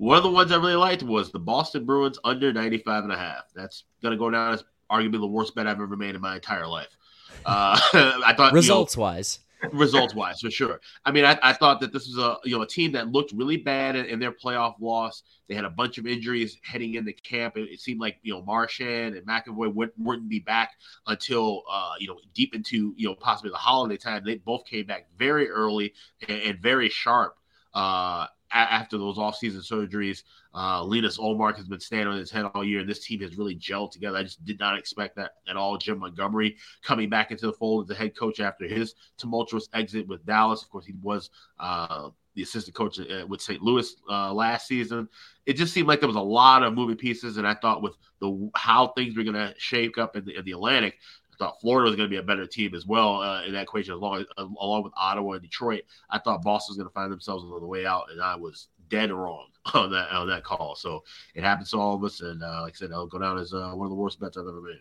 one 0.00 0.16
of 0.16 0.22
the 0.22 0.30
ones 0.30 0.50
I 0.50 0.56
really 0.56 0.76
liked 0.76 1.02
was 1.02 1.30
the 1.30 1.38
Boston 1.38 1.84
Bruins 1.84 2.18
under 2.24 2.54
95 2.54 3.04
and 3.04 3.12
a 3.12 3.18
half. 3.18 3.52
That's 3.54 3.84
going 4.00 4.12
to 4.12 4.18
go 4.18 4.30
down 4.30 4.54
as 4.54 4.64
arguably 4.90 5.20
the 5.20 5.26
worst 5.26 5.54
bet 5.54 5.66
I've 5.66 5.78
ever 5.78 5.94
made 5.94 6.14
in 6.14 6.22
my 6.22 6.36
entire 6.36 6.66
life. 6.66 6.96
Uh, 7.44 7.78
I 8.24 8.32
thought 8.34 8.54
results 8.54 8.96
you 8.96 9.00
know, 9.00 9.04
wise, 9.04 9.40
results 9.74 10.14
wise 10.14 10.40
for 10.40 10.50
sure. 10.50 10.80
I 11.04 11.12
mean, 11.12 11.26
I, 11.26 11.38
I, 11.42 11.52
thought 11.52 11.80
that 11.80 11.92
this 11.92 12.08
was 12.08 12.16
a 12.16 12.38
you 12.48 12.56
know 12.56 12.62
a 12.62 12.66
team 12.66 12.92
that 12.92 13.08
looked 13.08 13.32
really 13.32 13.58
bad 13.58 13.94
in, 13.94 14.06
in 14.06 14.18
their 14.18 14.32
playoff 14.32 14.76
loss. 14.80 15.22
They 15.50 15.54
had 15.54 15.66
a 15.66 15.70
bunch 15.70 15.98
of 15.98 16.06
injuries 16.06 16.56
heading 16.62 16.94
into 16.94 17.12
camp. 17.12 17.58
It, 17.58 17.68
it 17.70 17.80
seemed 17.80 18.00
like 18.00 18.16
you 18.22 18.32
know 18.32 18.42
Marchand 18.42 19.16
and 19.16 19.26
McAvoy 19.26 19.72
wouldn't, 19.72 19.98
wouldn't 19.98 20.30
be 20.30 20.38
back 20.38 20.70
until 21.08 21.62
uh, 21.70 21.92
you 21.98 22.08
know 22.08 22.18
deep 22.32 22.54
into 22.54 22.94
you 22.96 23.06
know 23.06 23.14
possibly 23.14 23.50
the 23.50 23.58
holiday 23.58 23.98
time. 23.98 24.22
They 24.24 24.36
both 24.36 24.64
came 24.64 24.86
back 24.86 25.08
very 25.18 25.50
early 25.50 25.92
and, 26.26 26.40
and 26.40 26.58
very 26.58 26.88
sharp. 26.88 27.36
Uh, 27.74 28.26
after 28.52 28.98
those 28.98 29.18
offseason 29.18 29.58
surgeries. 29.66 30.24
Uh, 30.54 30.82
Linus 30.84 31.18
Ullmark 31.18 31.56
has 31.56 31.68
been 31.68 31.80
standing 31.80 32.08
on 32.08 32.18
his 32.18 32.30
head 32.30 32.44
all 32.54 32.64
year, 32.64 32.80
and 32.80 32.88
this 32.88 33.04
team 33.04 33.20
has 33.20 33.36
really 33.36 33.56
gelled 33.56 33.92
together. 33.92 34.16
I 34.16 34.22
just 34.22 34.44
did 34.44 34.58
not 34.58 34.78
expect 34.78 35.16
that 35.16 35.32
at 35.48 35.56
all. 35.56 35.78
Jim 35.78 35.98
Montgomery 35.98 36.56
coming 36.82 37.08
back 37.08 37.30
into 37.30 37.46
the 37.46 37.52
fold 37.52 37.84
as 37.84 37.88
the 37.88 37.94
head 37.94 38.16
coach 38.16 38.40
after 38.40 38.66
his 38.66 38.94
tumultuous 39.18 39.68
exit 39.72 40.08
with 40.08 40.26
Dallas. 40.26 40.62
Of 40.62 40.70
course, 40.70 40.86
he 40.86 40.94
was 41.00 41.30
uh, 41.58 42.10
the 42.34 42.42
assistant 42.42 42.74
coach 42.76 42.98
uh, 42.98 43.26
with 43.26 43.40
St. 43.40 43.62
Louis 43.62 43.94
uh, 44.08 44.32
last 44.32 44.66
season. 44.66 45.08
It 45.46 45.54
just 45.54 45.72
seemed 45.72 45.88
like 45.88 46.00
there 46.00 46.08
was 46.08 46.16
a 46.16 46.20
lot 46.20 46.62
of 46.62 46.74
moving 46.74 46.96
pieces, 46.96 47.36
and 47.36 47.46
I 47.46 47.54
thought 47.54 47.82
with 47.82 47.96
the 48.20 48.50
how 48.54 48.88
things 48.88 49.16
were 49.16 49.24
going 49.24 49.34
to 49.34 49.54
shake 49.58 49.98
up 49.98 50.16
in 50.16 50.24
the, 50.24 50.36
in 50.38 50.44
the 50.44 50.52
Atlantic, 50.52 50.98
thought 51.40 51.60
Florida 51.60 51.90
was 51.90 51.96
going 51.96 52.08
to 52.08 52.14
be 52.14 52.18
a 52.18 52.22
better 52.22 52.46
team 52.46 52.74
as 52.74 52.86
well 52.86 53.22
uh, 53.22 53.42
in 53.44 53.54
that 53.54 53.62
equation, 53.62 53.94
along 53.94 54.26
along 54.38 54.84
with 54.84 54.92
Ottawa 54.96 55.32
and 55.32 55.42
Detroit. 55.42 55.82
I 56.10 56.18
thought 56.18 56.42
Boston 56.42 56.72
was 56.72 56.76
going 56.76 56.88
to 56.88 56.94
find 56.94 57.10
themselves 57.10 57.42
on 57.42 57.60
the 57.60 57.66
way 57.66 57.86
out, 57.86 58.10
and 58.12 58.22
I 58.22 58.36
was 58.36 58.68
dead 58.90 59.10
wrong 59.10 59.46
on 59.74 59.90
that 59.90 60.10
on 60.10 60.28
that 60.28 60.44
call. 60.44 60.76
So 60.76 61.02
it 61.34 61.42
happens 61.42 61.70
to 61.70 61.78
all 61.78 61.94
of 61.96 62.04
us, 62.04 62.20
and 62.20 62.44
uh, 62.44 62.62
like 62.62 62.74
I 62.74 62.76
said, 62.76 62.92
I'll 62.92 63.06
go 63.06 63.18
down 63.18 63.38
as 63.38 63.52
uh, 63.52 63.72
one 63.72 63.86
of 63.86 63.90
the 63.90 63.96
worst 63.96 64.20
bets 64.20 64.36
I've 64.36 64.46
ever 64.46 64.60
made. 64.60 64.80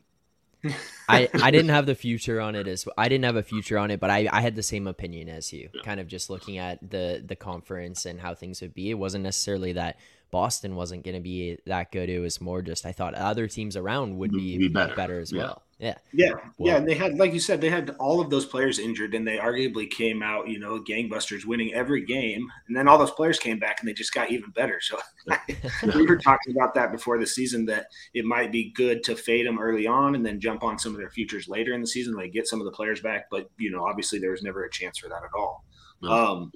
I, 1.08 1.30
I 1.42 1.52
didn't 1.52 1.70
have 1.74 1.86
the 1.86 1.96
future 1.96 2.42
on 2.42 2.54
it 2.56 2.68
as 2.68 2.86
I 2.98 3.08
didn't 3.08 3.24
have 3.24 3.38
a 3.38 3.44
future 3.44 3.78
on 3.78 3.92
it, 3.92 4.02
but 4.02 4.10
I, 4.10 4.28
I 4.30 4.42
had 4.42 4.58
the 4.58 4.64
same 4.64 4.88
opinion 4.88 5.30
as 5.30 5.54
you. 5.54 5.70
Yeah. 5.74 5.82
Kind 5.84 6.02
of 6.02 6.08
just 6.08 6.30
looking 6.30 6.58
at 6.58 6.88
the 6.88 7.24
the 7.26 7.38
conference 7.38 8.06
and 8.06 8.20
how 8.20 8.36
things 8.36 8.62
would 8.62 8.74
be. 8.74 8.90
It 8.90 8.96
wasn't 8.96 9.24
necessarily 9.24 9.74
that 9.74 9.98
Boston 10.32 10.76
wasn't 10.76 11.06
going 11.06 11.16
to 11.16 11.22
be 11.22 11.58
that 11.66 11.94
good. 11.94 12.10
It 12.10 12.20
was 12.20 12.42
more 12.42 12.62
just 12.62 12.86
I 12.86 12.92
thought 12.92 13.14
other 13.14 13.48
teams 13.48 13.78
around 13.78 14.18
would 14.18 14.32
be, 14.32 14.58
be 14.58 14.68
better. 14.68 14.96
better. 14.96 15.20
as 15.22 15.32
yeah. 15.32 15.44
well. 15.44 15.64
Yeah. 15.80 15.96
Yeah. 16.12 16.34
Well, 16.58 16.74
yeah. 16.74 16.76
And 16.76 16.88
they 16.88 16.94
had, 16.94 17.18
like 17.18 17.34
you 17.34 17.40
said, 17.40 17.62
they 17.62 17.70
had 17.70 17.96
all 18.00 18.20
of 18.20 18.30
those 18.30 18.46
players 18.46 18.80
injured 18.80 19.16
and 19.16 19.26
they 19.26 19.38
arguably 19.38 19.90
came 19.90 20.22
out, 20.22 20.50
you 20.50 20.60
know, 20.60 20.78
gangbusters 20.82 21.46
winning 21.46 21.74
every 21.74 22.04
game. 22.06 22.52
And 22.68 22.76
then 22.76 22.90
all 22.90 22.98
those 22.98 23.12
players 23.12 23.40
came 23.40 23.60
back 23.60 23.80
and 23.80 23.88
they 23.88 23.94
just 23.94 24.14
got 24.14 24.30
even 24.30 24.50
better. 24.52 24.82
So 24.82 25.00
we 25.96 26.06
were 26.06 26.18
talking 26.18 26.54
about 26.54 26.74
that 26.74 26.92
before 26.92 27.18
the 27.18 27.26
season 27.26 27.66
that 27.68 27.88
it 28.14 28.26
might 28.26 28.52
be 28.52 28.72
good 28.72 29.06
to 29.06 29.16
fade 29.16 29.48
them 29.48 29.58
early 29.58 29.88
on 29.88 30.16
and 30.16 30.26
then 30.26 30.42
jump 30.42 30.64
on 30.64 30.78
some 30.78 30.92
of 30.92 30.98
their 31.00 31.12
futures 31.12 31.48
later 31.48 31.74
in 31.74 31.80
the 31.80 31.88
season. 31.88 32.14
They 32.14 32.28
get 32.28 32.48
some 32.48 32.60
of 32.60 32.66
the 32.66 32.72
players 32.72 33.00
back. 33.00 33.28
But, 33.32 33.50
you 33.58 33.72
know, 33.72 33.86
obviously 33.86 34.20
there 34.20 34.32
was 34.32 34.44
never 34.44 34.66
a 34.66 34.70
chance 34.70 34.98
for 34.98 35.08
that 35.08 35.24
at 35.24 35.32
all. 35.34 35.64
No. 36.02 36.12
Um, 36.12 36.52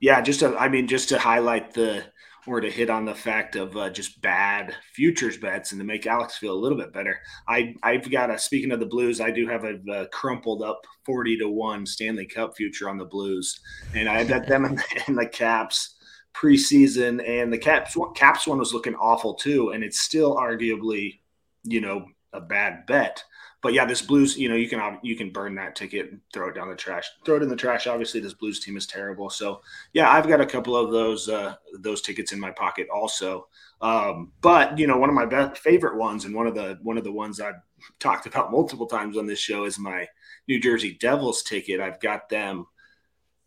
yeah. 0.00 0.20
Just 0.20 0.40
to, 0.40 0.54
I 0.58 0.68
mean, 0.68 0.86
just 0.86 1.08
to 1.08 1.18
highlight 1.18 1.72
the, 1.72 2.04
or 2.50 2.60
to 2.60 2.68
hit 2.68 2.90
on 2.90 3.04
the 3.04 3.14
fact 3.14 3.54
of 3.54 3.76
uh, 3.76 3.88
just 3.88 4.20
bad 4.20 4.74
futures 4.92 5.36
bets 5.36 5.70
and 5.70 5.80
to 5.80 5.84
make 5.84 6.04
Alex 6.04 6.36
feel 6.36 6.52
a 6.52 6.58
little 6.58 6.76
bit 6.76 6.92
better. 6.92 7.20
I 7.46 7.74
I've 7.84 8.10
got 8.10 8.28
a 8.28 8.38
speaking 8.38 8.72
of 8.72 8.80
the 8.80 8.86
Blues, 8.86 9.20
I 9.20 9.30
do 9.30 9.46
have 9.46 9.62
a, 9.62 9.78
a 9.92 10.08
crumpled 10.08 10.60
up 10.60 10.84
forty 11.06 11.36
to 11.38 11.48
one 11.48 11.86
Stanley 11.86 12.26
Cup 12.26 12.56
future 12.56 12.88
on 12.88 12.98
the 12.98 13.04
Blues, 13.04 13.60
and 13.94 14.08
I 14.08 14.24
bet 14.24 14.48
them 14.48 14.64
in, 14.64 14.82
in 15.06 15.14
the 15.16 15.26
Caps 15.26 15.94
preseason, 16.34 17.26
and 17.26 17.52
the 17.52 17.58
Caps 17.58 17.96
Caps 18.16 18.48
one 18.48 18.58
was 18.58 18.74
looking 18.74 18.96
awful 18.96 19.34
too, 19.34 19.70
and 19.70 19.84
it's 19.84 20.00
still 20.00 20.34
arguably, 20.34 21.20
you 21.62 21.80
know, 21.80 22.04
a 22.32 22.40
bad 22.40 22.84
bet 22.86 23.22
but 23.62 23.74
yeah, 23.74 23.84
this 23.84 24.00
Blues, 24.02 24.38
you 24.38 24.48
know, 24.48 24.54
you 24.54 24.68
can 24.68 24.98
you 25.02 25.16
can 25.16 25.30
burn 25.30 25.54
that 25.56 25.76
ticket 25.76 26.10
and 26.10 26.20
throw 26.32 26.48
it 26.48 26.54
down 26.54 26.70
the 26.70 26.76
trash. 26.76 27.10
Throw 27.24 27.36
it 27.36 27.42
in 27.42 27.48
the 27.48 27.56
trash. 27.56 27.86
Obviously, 27.86 28.20
this 28.20 28.32
Blues 28.32 28.60
team 28.60 28.76
is 28.76 28.86
terrible. 28.86 29.28
So 29.28 29.60
yeah, 29.92 30.10
I've 30.10 30.28
got 30.28 30.40
a 30.40 30.46
couple 30.46 30.76
of 30.76 30.90
those 30.90 31.28
uh, 31.28 31.56
those 31.78 32.00
tickets 32.00 32.32
in 32.32 32.40
my 32.40 32.50
pocket 32.50 32.88
also. 32.88 33.48
Um, 33.82 34.32
but 34.40 34.78
you 34.78 34.86
know, 34.86 34.96
one 34.96 35.10
of 35.10 35.14
my 35.14 35.26
best 35.26 35.60
favorite 35.60 35.96
ones, 35.96 36.24
and 36.24 36.34
one 36.34 36.46
of 36.46 36.54
the 36.54 36.78
one 36.82 36.96
of 36.96 37.04
the 37.04 37.12
ones 37.12 37.40
I've 37.40 37.60
talked 37.98 38.26
about 38.26 38.50
multiple 38.52 38.86
times 38.86 39.18
on 39.18 39.26
this 39.26 39.38
show 39.38 39.64
is 39.64 39.78
my 39.78 40.06
New 40.48 40.58
Jersey 40.58 40.96
Devils 40.98 41.42
ticket. 41.42 41.80
I've 41.80 42.00
got 42.00 42.30
them 42.30 42.66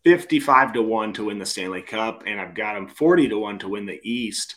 55 0.04 0.74
to 0.74 0.82
1 0.82 1.12
to 1.14 1.24
win 1.24 1.38
the 1.38 1.46
Stanley 1.46 1.82
Cup, 1.82 2.24
and 2.26 2.40
I've 2.40 2.54
got 2.54 2.74
them 2.74 2.88
40 2.88 3.28
to 3.30 3.38
1 3.38 3.58
to 3.60 3.68
win 3.68 3.86
the 3.86 4.00
East 4.02 4.56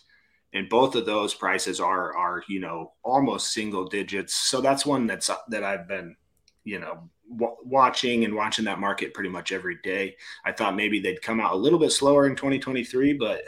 and 0.54 0.70
both 0.70 0.96
of 0.96 1.06
those 1.06 1.34
prices 1.34 1.80
are 1.80 2.16
are 2.16 2.44
you 2.48 2.60
know 2.60 2.94
almost 3.04 3.54
single 3.54 3.86
digits. 3.86 4.34
So 4.34 4.62
that's 4.62 4.86
one 4.86 5.08
that's 5.08 5.30
that 5.50 5.64
i've 5.64 5.88
been 5.88 6.16
you 6.64 6.80
know 6.80 7.10
w- 7.32 7.56
watching 7.64 8.24
and 8.24 8.34
watching 8.34 8.66
that 8.66 8.80
market 8.80 9.14
pretty 9.14 9.30
much 9.30 9.52
every 9.52 9.78
day. 9.84 10.16
I 10.46 10.52
thought 10.52 10.76
maybe 10.76 11.00
they'd 11.00 11.22
come 11.22 11.40
out 11.40 11.54
a 11.54 11.58
little 11.58 11.80
bit 11.80 11.92
slower 11.92 12.28
in 12.28 12.36
2023 12.36 13.14
but 13.14 13.44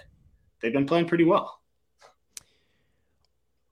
they've 0.61 0.73
been 0.73 0.85
playing 0.85 1.07
pretty 1.07 1.23
well. 1.25 1.55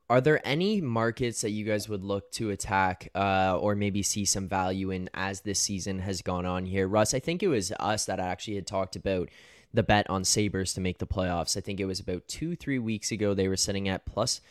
Are 0.09 0.21
there 0.21 0.39
any 0.47 0.79
markets 0.79 1.41
that 1.41 1.49
you 1.49 1.65
guys 1.65 1.89
would 1.89 2.01
look 2.01 2.31
to 2.33 2.51
attack 2.51 3.09
uh, 3.13 3.57
or 3.59 3.75
maybe 3.75 4.01
see 4.03 4.23
some 4.23 4.47
value 4.47 4.91
in 4.91 5.09
as 5.13 5.41
this 5.41 5.59
season 5.59 5.99
has 5.99 6.21
gone 6.21 6.45
on 6.45 6.65
here? 6.65 6.87
Russ 6.87 7.13
i 7.13 7.19
think 7.19 7.43
it 7.43 7.49
was 7.49 7.73
us 7.79 8.05
that 8.05 8.21
actually 8.21 8.55
had 8.55 8.67
talked 8.67 8.95
about 8.95 9.29
the 9.73 9.83
bet 9.83 10.09
on 10.09 10.23
Sabres 10.23 10.73
to 10.73 10.81
make 10.81 10.99
the 10.99 11.07
playoffs. 11.07 11.57
I 11.57 11.61
think 11.61 11.79
it 11.79 11.85
was 11.85 11.99
about 11.99 12.27
two, 12.27 12.55
three 12.55 12.79
weeks 12.79 13.11
ago. 13.11 13.33
They 13.33 13.47
were 13.47 13.57
sitting 13.57 13.87
at 13.87 14.05
plus, 14.05 14.41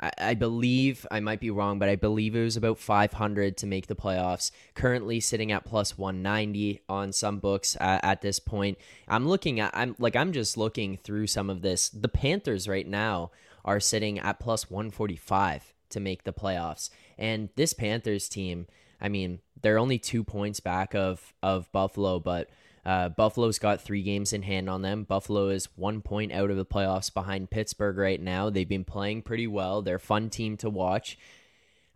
I, 0.00 0.10
I 0.18 0.34
believe, 0.34 1.06
I 1.10 1.20
might 1.20 1.40
be 1.40 1.50
wrong, 1.50 1.78
but 1.78 1.88
I 1.88 1.96
believe 1.96 2.34
it 2.34 2.42
was 2.42 2.56
about 2.56 2.78
500 2.78 3.56
to 3.58 3.66
make 3.66 3.86
the 3.86 3.94
playoffs. 3.94 4.50
Currently 4.74 5.20
sitting 5.20 5.52
at 5.52 5.64
plus 5.64 5.98
190 5.98 6.82
on 6.88 7.12
some 7.12 7.38
books 7.38 7.76
uh, 7.80 8.00
at 8.02 8.22
this 8.22 8.38
point. 8.38 8.78
I'm 9.08 9.28
looking 9.28 9.60
at, 9.60 9.70
I'm 9.74 9.94
like, 9.98 10.16
I'm 10.16 10.32
just 10.32 10.56
looking 10.56 10.96
through 10.96 11.26
some 11.26 11.50
of 11.50 11.62
this. 11.62 11.88
The 11.88 12.08
Panthers 12.08 12.68
right 12.68 12.86
now 12.86 13.30
are 13.64 13.80
sitting 13.80 14.18
at 14.18 14.40
plus 14.40 14.70
145 14.70 15.72
to 15.90 16.00
make 16.00 16.24
the 16.24 16.32
playoffs. 16.32 16.90
And 17.18 17.50
this 17.56 17.72
Panthers 17.72 18.28
team, 18.28 18.66
I 19.00 19.08
mean, 19.08 19.40
they're 19.60 19.78
only 19.78 19.98
two 19.98 20.24
points 20.24 20.60
back 20.60 20.94
of 20.94 21.32
of 21.42 21.70
Buffalo, 21.72 22.18
but 22.18 22.50
uh, 22.84 23.08
Buffalo's 23.10 23.58
got 23.58 23.80
three 23.80 24.02
games 24.02 24.32
in 24.32 24.42
hand 24.42 24.68
on 24.68 24.82
them. 24.82 25.04
Buffalo 25.04 25.48
is 25.48 25.68
one 25.76 26.00
point 26.00 26.32
out 26.32 26.50
of 26.50 26.56
the 26.56 26.66
playoffs 26.66 27.12
behind 27.12 27.50
Pittsburgh 27.50 27.96
right 27.96 28.20
now. 28.20 28.50
They've 28.50 28.68
been 28.68 28.84
playing 28.84 29.22
pretty 29.22 29.46
well. 29.46 29.82
They're 29.82 29.96
a 29.96 30.00
fun 30.00 30.30
team 30.30 30.56
to 30.58 30.70
watch. 30.70 31.16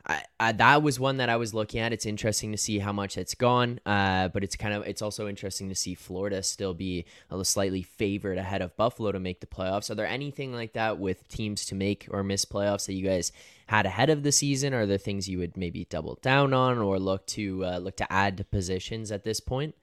I, 0.09 0.23
I, 0.39 0.53
that 0.53 0.83
was 0.83 1.01
one 1.01 1.17
that 1.17 1.29
I 1.29 1.37
was 1.37 1.53
looking 1.53 1.81
at. 1.81 1.93
It's 1.93 2.07
interesting 2.07 2.53
to 2.53 2.59
see 2.59 2.79
how 2.79 2.93
much 2.93 3.19
it's 3.19 3.35
gone, 3.35 3.81
uh, 3.85 4.29
but 4.29 4.45
it's 4.45 4.55
kind 4.55 4.73
of 4.73 4.87
it's 4.87 5.03
also 5.03 5.29
interesting 5.29 5.69
to 5.69 5.75
see 5.75 5.95
Florida 5.95 6.45
still 6.45 6.75
be 6.75 7.07
a 7.31 7.45
slightly 7.45 7.83
favored 7.83 8.39
ahead 8.39 8.63
of 8.63 8.77
Buffalo 8.77 9.11
to 9.11 9.19
make 9.19 9.41
the 9.41 9.47
playoffs. 9.47 9.91
Are 9.91 9.97
there 9.97 10.07
anything 10.07 10.53
like 10.53 10.75
that 10.75 10.99
with 10.99 11.27
teams 11.27 11.67
to 11.67 11.75
make 11.75 12.07
or 12.11 12.23
miss 12.23 12.45
playoffs 12.45 12.87
that 12.87 12.95
you 12.95 13.05
guys 13.05 13.33
had 13.67 13.85
ahead 13.87 14.11
of 14.11 14.23
the 14.23 14.31
season? 14.31 14.75
Are 14.75 14.87
there 14.87 14.99
things 14.99 15.29
you 15.29 15.39
would 15.39 15.57
maybe 15.57 15.87
double 15.87 16.21
down 16.23 16.55
on 16.55 16.79
or 16.79 17.01
look 17.01 17.27
to 17.29 17.65
uh, 17.65 17.79
look 17.79 17.97
to 17.97 18.13
add 18.13 18.37
to 18.37 18.45
positions 18.45 19.11
at 19.11 19.25
this 19.25 19.41
point? 19.41 19.75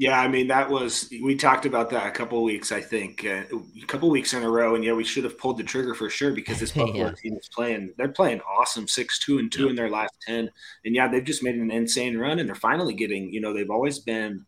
Yeah, 0.00 0.20
I 0.20 0.28
mean 0.28 0.46
that 0.46 0.70
was 0.70 1.12
we 1.24 1.34
talked 1.34 1.66
about 1.66 1.90
that 1.90 2.06
a 2.06 2.12
couple 2.12 2.44
weeks, 2.44 2.70
I 2.70 2.80
think, 2.80 3.24
uh, 3.24 3.42
a 3.82 3.86
couple 3.86 4.08
weeks 4.10 4.32
in 4.32 4.44
a 4.44 4.48
row, 4.48 4.76
and 4.76 4.84
yeah, 4.84 4.92
we 4.92 5.02
should 5.02 5.24
have 5.24 5.36
pulled 5.36 5.58
the 5.58 5.64
trigger 5.64 5.92
for 5.92 6.08
sure 6.08 6.30
because 6.30 6.60
this 6.60 6.70
Buffalo 6.76 7.06
yeah. 7.06 7.12
team 7.20 7.36
is 7.36 7.48
playing. 7.52 7.92
They're 7.98 8.06
playing 8.06 8.40
awesome, 8.42 8.86
six 8.86 9.18
two 9.18 9.40
and 9.40 9.50
two 9.50 9.64
yeah. 9.64 9.70
in 9.70 9.76
their 9.76 9.90
last 9.90 10.14
ten, 10.24 10.48
and 10.84 10.94
yeah, 10.94 11.08
they've 11.08 11.24
just 11.24 11.42
made 11.42 11.56
an 11.56 11.72
insane 11.72 12.16
run, 12.16 12.38
and 12.38 12.48
they're 12.48 12.54
finally 12.54 12.94
getting. 12.94 13.32
You 13.32 13.40
know, 13.40 13.52
they've 13.52 13.70
always 13.70 13.98
been 13.98 14.46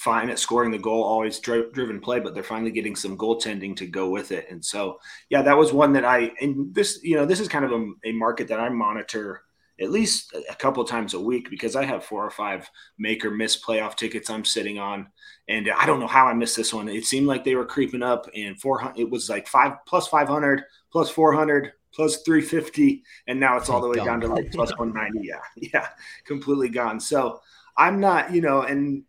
fine 0.00 0.30
at 0.30 0.38
scoring 0.40 0.72
the 0.72 0.78
goal, 0.78 1.04
always 1.04 1.38
dri- 1.38 1.70
driven 1.72 2.00
play, 2.00 2.18
but 2.18 2.34
they're 2.34 2.42
finally 2.42 2.72
getting 2.72 2.96
some 2.96 3.16
goaltending 3.16 3.76
to 3.76 3.86
go 3.86 4.10
with 4.10 4.32
it, 4.32 4.50
and 4.50 4.64
so 4.64 4.98
yeah, 5.30 5.42
that 5.42 5.56
was 5.56 5.72
one 5.72 5.92
that 5.92 6.04
I 6.04 6.32
and 6.40 6.74
this 6.74 6.98
you 7.04 7.14
know 7.14 7.24
this 7.24 7.38
is 7.38 7.46
kind 7.46 7.64
of 7.64 7.70
a, 7.70 7.86
a 8.04 8.12
market 8.12 8.48
that 8.48 8.58
I 8.58 8.68
monitor 8.68 9.42
at 9.80 9.90
least 9.90 10.34
a 10.50 10.54
couple 10.54 10.82
times 10.84 11.14
a 11.14 11.20
week 11.20 11.50
because 11.50 11.76
I 11.76 11.84
have 11.84 12.04
four 12.04 12.24
or 12.24 12.30
five 12.30 12.68
make 12.98 13.24
or 13.24 13.30
miss 13.30 13.62
playoff 13.62 13.94
tickets 13.96 14.28
I'm 14.28 14.44
sitting 14.44 14.78
on. 14.78 15.08
And 15.48 15.70
I 15.70 15.86
don't 15.86 16.00
know 16.00 16.06
how 16.06 16.26
I 16.26 16.34
missed 16.34 16.56
this 16.56 16.74
one. 16.74 16.88
It 16.88 17.04
seemed 17.04 17.26
like 17.26 17.44
they 17.44 17.54
were 17.54 17.64
creeping 17.64 18.02
up 18.02 18.28
and 18.34 18.60
400, 18.60 18.98
it 18.98 19.08
was 19.08 19.30
like 19.30 19.46
five 19.46 19.72
plus 19.86 20.08
500 20.08 20.64
plus 20.90 21.10
400 21.10 21.72
plus 21.92 22.22
350. 22.22 23.02
And 23.28 23.38
now 23.38 23.56
it's 23.56 23.68
all 23.68 23.80
the 23.82 23.88
way 23.88 24.04
down 24.04 24.20
to 24.20 24.28
like 24.28 24.50
plus 24.52 24.76
190. 24.76 25.26
Yeah. 25.26 25.40
Yeah. 25.72 25.88
Completely 26.24 26.68
gone. 26.68 26.98
So 27.00 27.40
I'm 27.76 28.00
not, 28.00 28.34
you 28.34 28.40
know, 28.40 28.62
and 28.62 29.04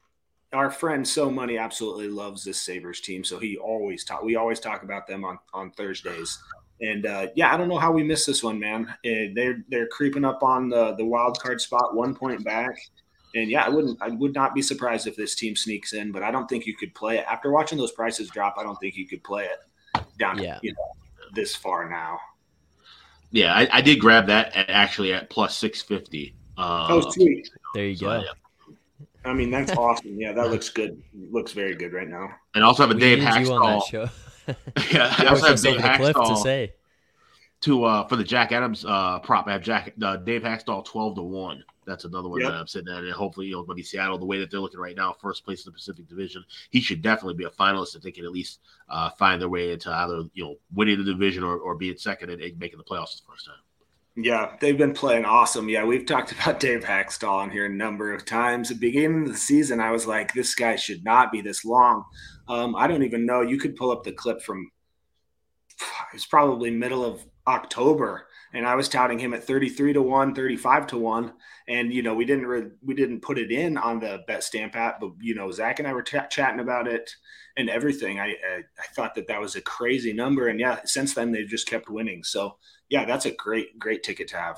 our 0.53 0.71
friend 0.71 1.07
So 1.07 1.29
Money 1.29 1.57
absolutely 1.57 2.07
loves 2.07 2.43
this 2.43 2.61
Sabres 2.61 3.01
team. 3.01 3.23
So 3.23 3.39
he 3.39 3.57
always 3.57 4.03
talk, 4.03 4.23
we 4.23 4.35
always 4.35 4.59
talk 4.59 4.83
about 4.83 5.07
them 5.07 5.23
on, 5.23 5.39
on 5.53 5.71
Thursdays. 5.71 6.39
And 6.81 7.05
uh, 7.05 7.27
yeah, 7.35 7.53
I 7.53 7.57
don't 7.57 7.67
know 7.67 7.77
how 7.77 7.91
we 7.91 8.03
missed 8.03 8.25
this 8.25 8.43
one, 8.43 8.59
man. 8.59 8.87
Uh, 9.05 9.33
they're 9.35 9.63
they're 9.69 9.87
creeping 9.87 10.25
up 10.25 10.43
on 10.43 10.69
the 10.69 10.93
the 10.95 11.05
wild 11.05 11.39
card 11.39 11.59
spot, 11.59 11.95
one 11.95 12.15
point 12.15 12.43
back. 12.43 12.79
And 13.35 13.49
yeah, 13.49 13.63
I 13.63 13.69
wouldn't 13.69 14.01
I 14.01 14.09
would 14.09 14.33
not 14.33 14.55
be 14.55 14.61
surprised 14.61 15.05
if 15.05 15.15
this 15.15 15.35
team 15.35 15.55
sneaks 15.55 15.93
in, 15.93 16.11
but 16.11 16.23
I 16.23 16.31
don't 16.31 16.47
think 16.47 16.65
you 16.65 16.75
could 16.75 16.95
play 16.95 17.17
it 17.17 17.25
after 17.27 17.51
watching 17.51 17.77
those 17.77 17.91
prices 17.91 18.29
drop. 18.29 18.55
I 18.57 18.63
don't 18.63 18.79
think 18.79 18.95
you 18.95 19.07
could 19.07 19.23
play 19.23 19.45
it 19.45 20.03
down 20.17 20.41
yeah. 20.41 20.59
you 20.61 20.71
know 20.71 20.77
this 21.33 21.55
far 21.55 21.89
now. 21.89 22.19
Yeah, 23.31 23.53
I, 23.53 23.67
I 23.71 23.81
did 23.81 23.99
grab 23.99 24.25
that 24.27 24.55
at 24.55 24.69
actually 24.69 25.13
at 25.13 25.29
plus 25.29 25.55
six 25.55 25.81
fifty. 25.81 26.33
Uh, 26.57 26.87
oh, 26.89 27.09
sweet. 27.11 27.49
There 27.73 27.85
you 27.85 27.95
so, 27.95 28.05
go. 28.05 28.21
Yeah. 28.21 28.75
I 29.25 29.33
mean, 29.33 29.51
that's 29.51 29.71
awesome. 29.73 30.19
Yeah, 30.19 30.31
that 30.31 30.49
looks 30.49 30.69
good. 30.69 31.01
Looks 31.29 31.51
very 31.51 31.75
good 31.75 31.93
right 31.93 32.07
now. 32.07 32.29
And 32.55 32.63
also 32.63 32.83
have 32.83 32.91
a 32.91 32.95
we 32.95 32.99
Dave 32.99 33.19
Hakstol. 33.19 34.09
Yeah, 34.91 35.13
I 35.17 35.25
also 35.27 35.47
have 35.47 35.61
Dave 35.61 35.79
Hakstol 35.79 36.35
to 36.35 36.37
say 36.37 36.73
to 37.61 37.83
uh 37.83 38.07
for 38.07 38.15
the 38.15 38.23
Jack 38.23 38.51
Adams 38.51 38.85
uh 38.85 39.19
prop. 39.19 39.47
I 39.47 39.53
have 39.53 39.61
Jack 39.61 39.93
uh, 40.01 40.17
Dave 40.17 40.43
Hakstol 40.43 40.85
twelve 40.85 41.15
to 41.15 41.21
one. 41.21 41.63
That's 41.85 42.05
another 42.05 42.29
one 42.29 42.39
yep. 42.41 42.51
that 42.51 42.57
I'm 42.57 42.67
sitting 42.67 42.93
at. 42.93 43.03
And 43.03 43.11
hopefully, 43.11 43.47
you 43.47 43.53
know, 43.53 43.65
maybe 43.67 43.81
Seattle, 43.81 44.19
the 44.19 44.25
way 44.25 44.37
that 44.39 44.51
they're 44.51 44.59
looking 44.59 44.79
right 44.79 44.95
now, 44.95 45.15
first 45.19 45.43
place 45.43 45.65
in 45.65 45.71
the 45.71 45.73
Pacific 45.73 46.07
Division, 46.07 46.45
he 46.69 46.81
should 46.81 47.01
definitely 47.01 47.33
be 47.33 47.45
a 47.45 47.49
finalist 47.49 47.95
if 47.95 48.03
they 48.03 48.11
can 48.11 48.25
at 48.25 48.31
least 48.31 48.59
uh, 48.89 49.09
find 49.09 49.41
their 49.41 49.49
way 49.49 49.71
into 49.71 49.91
either 49.91 50.23
you 50.33 50.43
know 50.43 50.55
winning 50.73 50.99
the 50.99 51.03
division 51.03 51.43
or, 51.43 51.57
or 51.57 51.75
being 51.75 51.97
second 51.97 52.29
and, 52.29 52.41
and 52.41 52.59
making 52.59 52.77
the 52.77 52.83
playoffs 52.83 53.19
the 53.19 53.31
first 53.31 53.45
time. 53.47 53.55
Yeah, 54.15 54.55
they've 54.59 54.77
been 54.77 54.93
playing 54.93 55.25
awesome. 55.25 55.69
Yeah, 55.69 55.85
we've 55.85 56.05
talked 56.05 56.31
about 56.41 56.59
Dave 56.59 56.83
Hakstol 56.83 57.29
on 57.29 57.51
here 57.51 57.65
a 57.65 57.69
number 57.69 58.13
of 58.13 58.25
times. 58.25 58.71
At 58.71 58.79
the 58.79 58.87
beginning 58.87 59.23
of 59.23 59.29
the 59.29 59.37
season, 59.37 59.79
I 59.79 59.91
was 59.91 60.07
like, 60.07 60.33
this 60.33 60.55
guy 60.55 60.75
should 60.75 61.03
not 61.03 61.31
be 61.31 61.41
this 61.41 61.63
long. 61.63 62.03
Um, 62.47 62.75
I 62.75 62.87
don't 62.87 63.03
even 63.03 63.25
know. 63.25 63.41
You 63.41 63.57
could 63.57 63.75
pull 63.75 63.91
up 63.91 64.03
the 64.03 64.11
clip 64.11 64.41
from 64.41 64.69
it's 66.13 66.25
probably 66.25 66.71
middle 66.71 67.05
of 67.05 67.25
October, 67.47 68.27
and 68.53 68.65
I 68.65 68.75
was 68.75 68.89
touting 68.89 69.19
him 69.19 69.33
at 69.33 69.43
33 69.43 69.93
to 69.93 70.01
1, 70.01 70.33
35 70.33 70.87
to 70.87 70.97
1. 70.97 71.33
And, 71.67 71.93
you 71.93 72.01
know, 72.01 72.15
we 72.15 72.25
didn't 72.25 72.47
re- 72.47 72.71
we 72.83 72.95
didn't 72.95 73.21
put 73.21 73.37
it 73.37 73.51
in 73.51 73.77
on 73.77 73.99
the 73.99 74.23
bet 74.27 74.43
stamp 74.43 74.75
app, 74.75 74.99
but, 74.99 75.11
you 75.19 75.35
know, 75.35 75.51
Zack 75.51 75.79
and 75.79 75.87
I 75.87 75.93
were 75.93 76.01
t- 76.01 76.17
chatting 76.29 76.59
about 76.59 76.87
it 76.87 77.11
and 77.57 77.69
everything. 77.69 78.19
I, 78.19 78.29
I, 78.29 78.63
I 78.79 78.87
thought 78.95 79.15
that 79.15 79.27
that 79.27 79.39
was 79.39 79.55
a 79.55 79.61
crazy 79.61 80.13
number. 80.13 80.47
And 80.47 80.59
yeah, 80.59 80.79
since 80.85 81.13
then 81.13 81.31
they've 81.31 81.47
just 81.47 81.67
kept 81.67 81.89
winning. 81.89 82.23
So, 82.23 82.57
yeah, 82.89 83.05
that's 83.05 83.25
a 83.25 83.31
great, 83.31 83.77
great 83.77 84.01
ticket 84.01 84.27
to 84.29 84.37
have. 84.37 84.57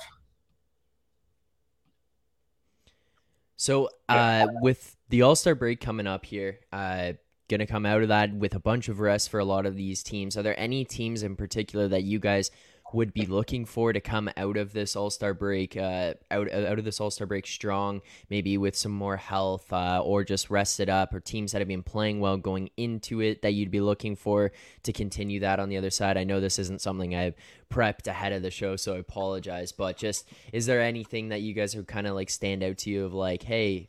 So, 3.56 3.90
uh, 4.08 4.48
with 4.60 4.96
the 5.10 5.22
All 5.22 5.36
Star 5.36 5.54
break 5.54 5.80
coming 5.80 6.06
up 6.06 6.24
here, 6.24 6.60
uh, 6.72 7.12
going 7.48 7.60
to 7.60 7.66
come 7.66 7.86
out 7.86 8.02
of 8.02 8.08
that 8.08 8.34
with 8.34 8.54
a 8.54 8.58
bunch 8.58 8.88
of 8.88 8.98
rest 8.98 9.30
for 9.30 9.38
a 9.38 9.44
lot 9.44 9.66
of 9.66 9.76
these 9.76 10.02
teams. 10.02 10.36
Are 10.36 10.42
there 10.42 10.58
any 10.58 10.84
teams 10.84 11.22
in 11.22 11.36
particular 11.36 11.86
that 11.88 12.02
you 12.02 12.18
guys 12.18 12.50
would 12.94 13.12
be 13.12 13.26
looking 13.26 13.64
for 13.64 13.92
to 13.92 14.00
come 14.00 14.30
out 14.36 14.56
of 14.56 14.72
this 14.72 14.96
All 14.96 15.10
Star 15.10 15.34
break, 15.34 15.76
uh, 15.76 16.14
out 16.30 16.52
out 16.52 16.78
of 16.78 16.84
this 16.84 17.00
All 17.00 17.10
Star 17.10 17.26
break 17.26 17.46
strong, 17.46 18.02
maybe 18.30 18.58
with 18.58 18.76
some 18.76 18.92
more 18.92 19.16
health, 19.16 19.72
uh, 19.72 20.02
or 20.04 20.24
just 20.24 20.50
rested 20.50 20.88
up, 20.88 21.14
or 21.14 21.20
teams 21.20 21.52
that 21.52 21.60
have 21.60 21.68
been 21.68 21.82
playing 21.82 22.20
well 22.20 22.36
going 22.36 22.70
into 22.76 23.20
it 23.20 23.42
that 23.42 23.52
you'd 23.52 23.70
be 23.70 23.80
looking 23.80 24.16
for 24.16 24.52
to 24.82 24.92
continue 24.92 25.40
that 25.40 25.60
on 25.60 25.68
the 25.68 25.76
other 25.76 25.90
side? 25.90 26.16
I 26.16 26.24
know 26.24 26.40
this 26.40 26.58
isn't 26.58 26.80
something 26.80 27.14
I've 27.14 27.34
prepped 27.70 28.06
ahead 28.06 28.32
of 28.32 28.42
the 28.42 28.50
show, 28.50 28.76
so 28.76 28.94
I 28.94 28.98
apologize. 28.98 29.72
But 29.72 29.96
just 29.96 30.28
is 30.52 30.66
there 30.66 30.80
anything 30.80 31.28
that 31.28 31.42
you 31.42 31.54
guys 31.54 31.74
are 31.74 31.82
kind 31.84 32.06
of 32.06 32.14
like 32.14 32.30
stand 32.30 32.62
out 32.62 32.78
to 32.78 32.90
you 32.90 33.04
of 33.04 33.14
like, 33.14 33.42
hey? 33.42 33.88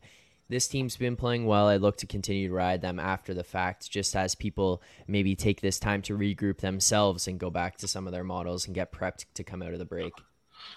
This 0.49 0.67
team's 0.67 0.97
been 0.97 1.15
playing 1.15 1.45
well. 1.45 1.67
I 1.67 1.77
look 1.77 1.97
to 1.97 2.07
continue 2.07 2.49
to 2.49 2.53
ride 2.53 2.81
them 2.81 2.99
after 2.99 3.33
the 3.33 3.43
fact, 3.43 3.89
just 3.89 4.15
as 4.15 4.35
people 4.35 4.81
maybe 5.07 5.35
take 5.35 5.61
this 5.61 5.79
time 5.79 6.01
to 6.03 6.17
regroup 6.17 6.59
themselves 6.59 7.27
and 7.27 7.39
go 7.39 7.49
back 7.49 7.77
to 7.77 7.87
some 7.87 8.07
of 8.07 8.13
their 8.13 8.23
models 8.23 8.65
and 8.65 8.75
get 8.75 8.91
prepped 8.91 9.25
to 9.35 9.43
come 9.43 9.61
out 9.61 9.73
of 9.73 9.79
the 9.79 9.85
break. 9.85 10.13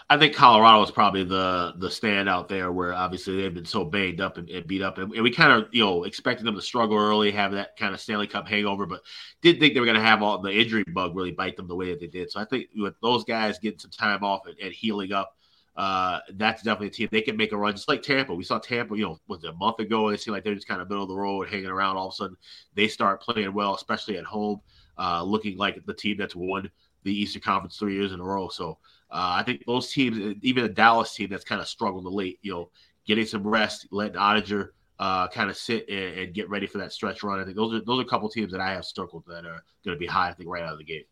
I 0.09 0.17
think 0.17 0.35
Colorado 0.35 0.83
is 0.83 0.91
probably 0.91 1.25
the 1.25 1.75
the 1.79 1.89
standout 1.89 2.49
there, 2.49 2.73
where 2.73 2.93
obviously 2.93 3.37
they've 3.37 3.55
been 3.55 3.65
so 3.65 3.85
banged 3.85 4.21
up 4.21 4.37
and, 4.37 4.49
and 4.51 4.67
beat 4.67 4.83
up, 4.83 4.99
and, 4.99 5.13
and, 5.13 5.23
we 5.23 5.31
kind 5.31 5.53
of 5.53 5.69
you 5.73 5.85
know 5.85 6.05
expected 6.05 6.47
them 6.47 6.55
to 6.55 6.63
struggle 6.63 6.97
early, 6.97 7.31
have 7.31 7.53
that 7.53 7.77
kind 7.77 7.95
of 7.95 8.01
Stanley 8.01 8.27
Cup 8.27 8.49
hangover, 8.49 8.87
but 8.87 9.03
didn't 9.43 9.61
think 9.61 9.75
they 9.75 9.81
were 9.81 9.87
going 9.87 9.99
to 9.99 10.03
have 10.03 10.23
all 10.23 10.41
the 10.41 10.53
injury 10.53 10.85
bug 10.93 11.17
really 11.17 11.33
bite 11.33 11.57
them 11.57 11.69
the 11.69 11.77
way 11.77 11.91
that 11.91 12.01
they 12.01 12.07
did. 12.07 12.31
So 12.31 12.41
I 12.41 12.45
think 12.45 12.69
with 12.77 12.95
those 13.01 13.25
guys 13.25 13.59
getting 13.59 13.79
some 13.79 13.91
time 13.91 14.25
off 14.25 14.47
and, 14.47 14.57
and 14.59 14.73
healing 14.73 15.13
up, 15.13 15.36
uh, 15.77 16.21
that's 16.35 16.63
definitely 16.63 16.87
a 16.87 16.91
team 16.91 17.09
they 17.13 17.21
can 17.21 17.37
make 17.37 17.53
a 17.53 17.57
run, 17.57 17.75
just 17.75 17.89
like 17.89 18.03
Tampa. 18.03 18.35
We 18.35 18.45
saw 18.45 18.59
Tampa, 18.59 18.97
you 18.97 19.05
know, 19.05 19.19
was 19.29 19.45
a 19.45 19.53
month 19.53 19.79
ago. 19.79 20.11
They 20.11 20.17
seem 20.17 20.33
like 20.33 20.43
they're 20.43 20.55
just 20.55 20.69
kind 20.69 20.81
of 20.81 20.89
middle 20.89 21.03
of 21.03 21.09
the 21.09 21.17
road, 21.17 21.49
hanging 21.49 21.67
around. 21.67 21.97
All 21.97 22.09
of 22.09 22.15
a 22.15 22.17
sudden, 22.17 22.37
they 22.75 22.89
start 22.89 23.21
playing 23.21 23.53
well, 23.53 23.75
especially 23.75 24.17
at 24.17 24.25
home, 24.25 24.61
uh, 24.99 25.23
looking 25.23 25.59
like 25.59 25.85
the 25.85 25.95
team 25.95 26.17
that's 26.17 26.35
won 26.35 26.71
the 27.03 27.13
Eastern 27.13 27.43
Conference 27.43 27.77
three 27.77 27.95
years 27.95 28.13
in 28.13 28.21
a 28.21 28.25
row. 28.25 28.49
So 28.49 28.79
uh, 29.11 29.37
I 29.39 29.43
think 29.43 29.65
those 29.67 29.93
teams, 29.93 30.37
even 30.43 30.63
the 30.63 30.69
Dallas 30.69 31.15
team 31.15 31.29
that's 31.31 31.45
kind 31.45 31.61
of 31.61 31.69
struggled 31.69 32.05
late, 32.07 32.39
you 32.43 32.53
know, 32.53 32.71
getting 33.07 33.27
some 33.27 33.47
rest, 33.47 33.87
letting 33.91 34.17
Oettinger 34.17 34.71
uh, 34.99 35.29
kind 35.29 35.51
of 35.51 35.57
sit 35.57 35.89
and, 35.89 36.19
and, 36.19 36.35
get 36.35 36.49
ready 36.49 36.67
for 36.67 36.79
that 36.79 36.93
stretch 36.93 37.23
run. 37.23 37.39
I 37.39 37.45
think 37.45 37.57
those 37.57 37.75
are 37.75 37.85
those 37.85 37.99
are 37.99 38.03
a 38.03 38.09
couple 38.09 38.31
teams 38.31 38.51
that 38.53 38.63
I 38.63 38.73
have 38.73 38.87
circled 38.87 39.25
that 39.27 39.45
are 39.45 39.63
going 39.85 39.95
to 39.95 39.97
be 39.97 40.07
high. 40.07 40.31
I 40.31 40.33
think 40.33 40.49
right 40.49 40.63
out 40.63 40.73
of 40.73 40.79
the 40.79 40.85
gate. 40.85 41.07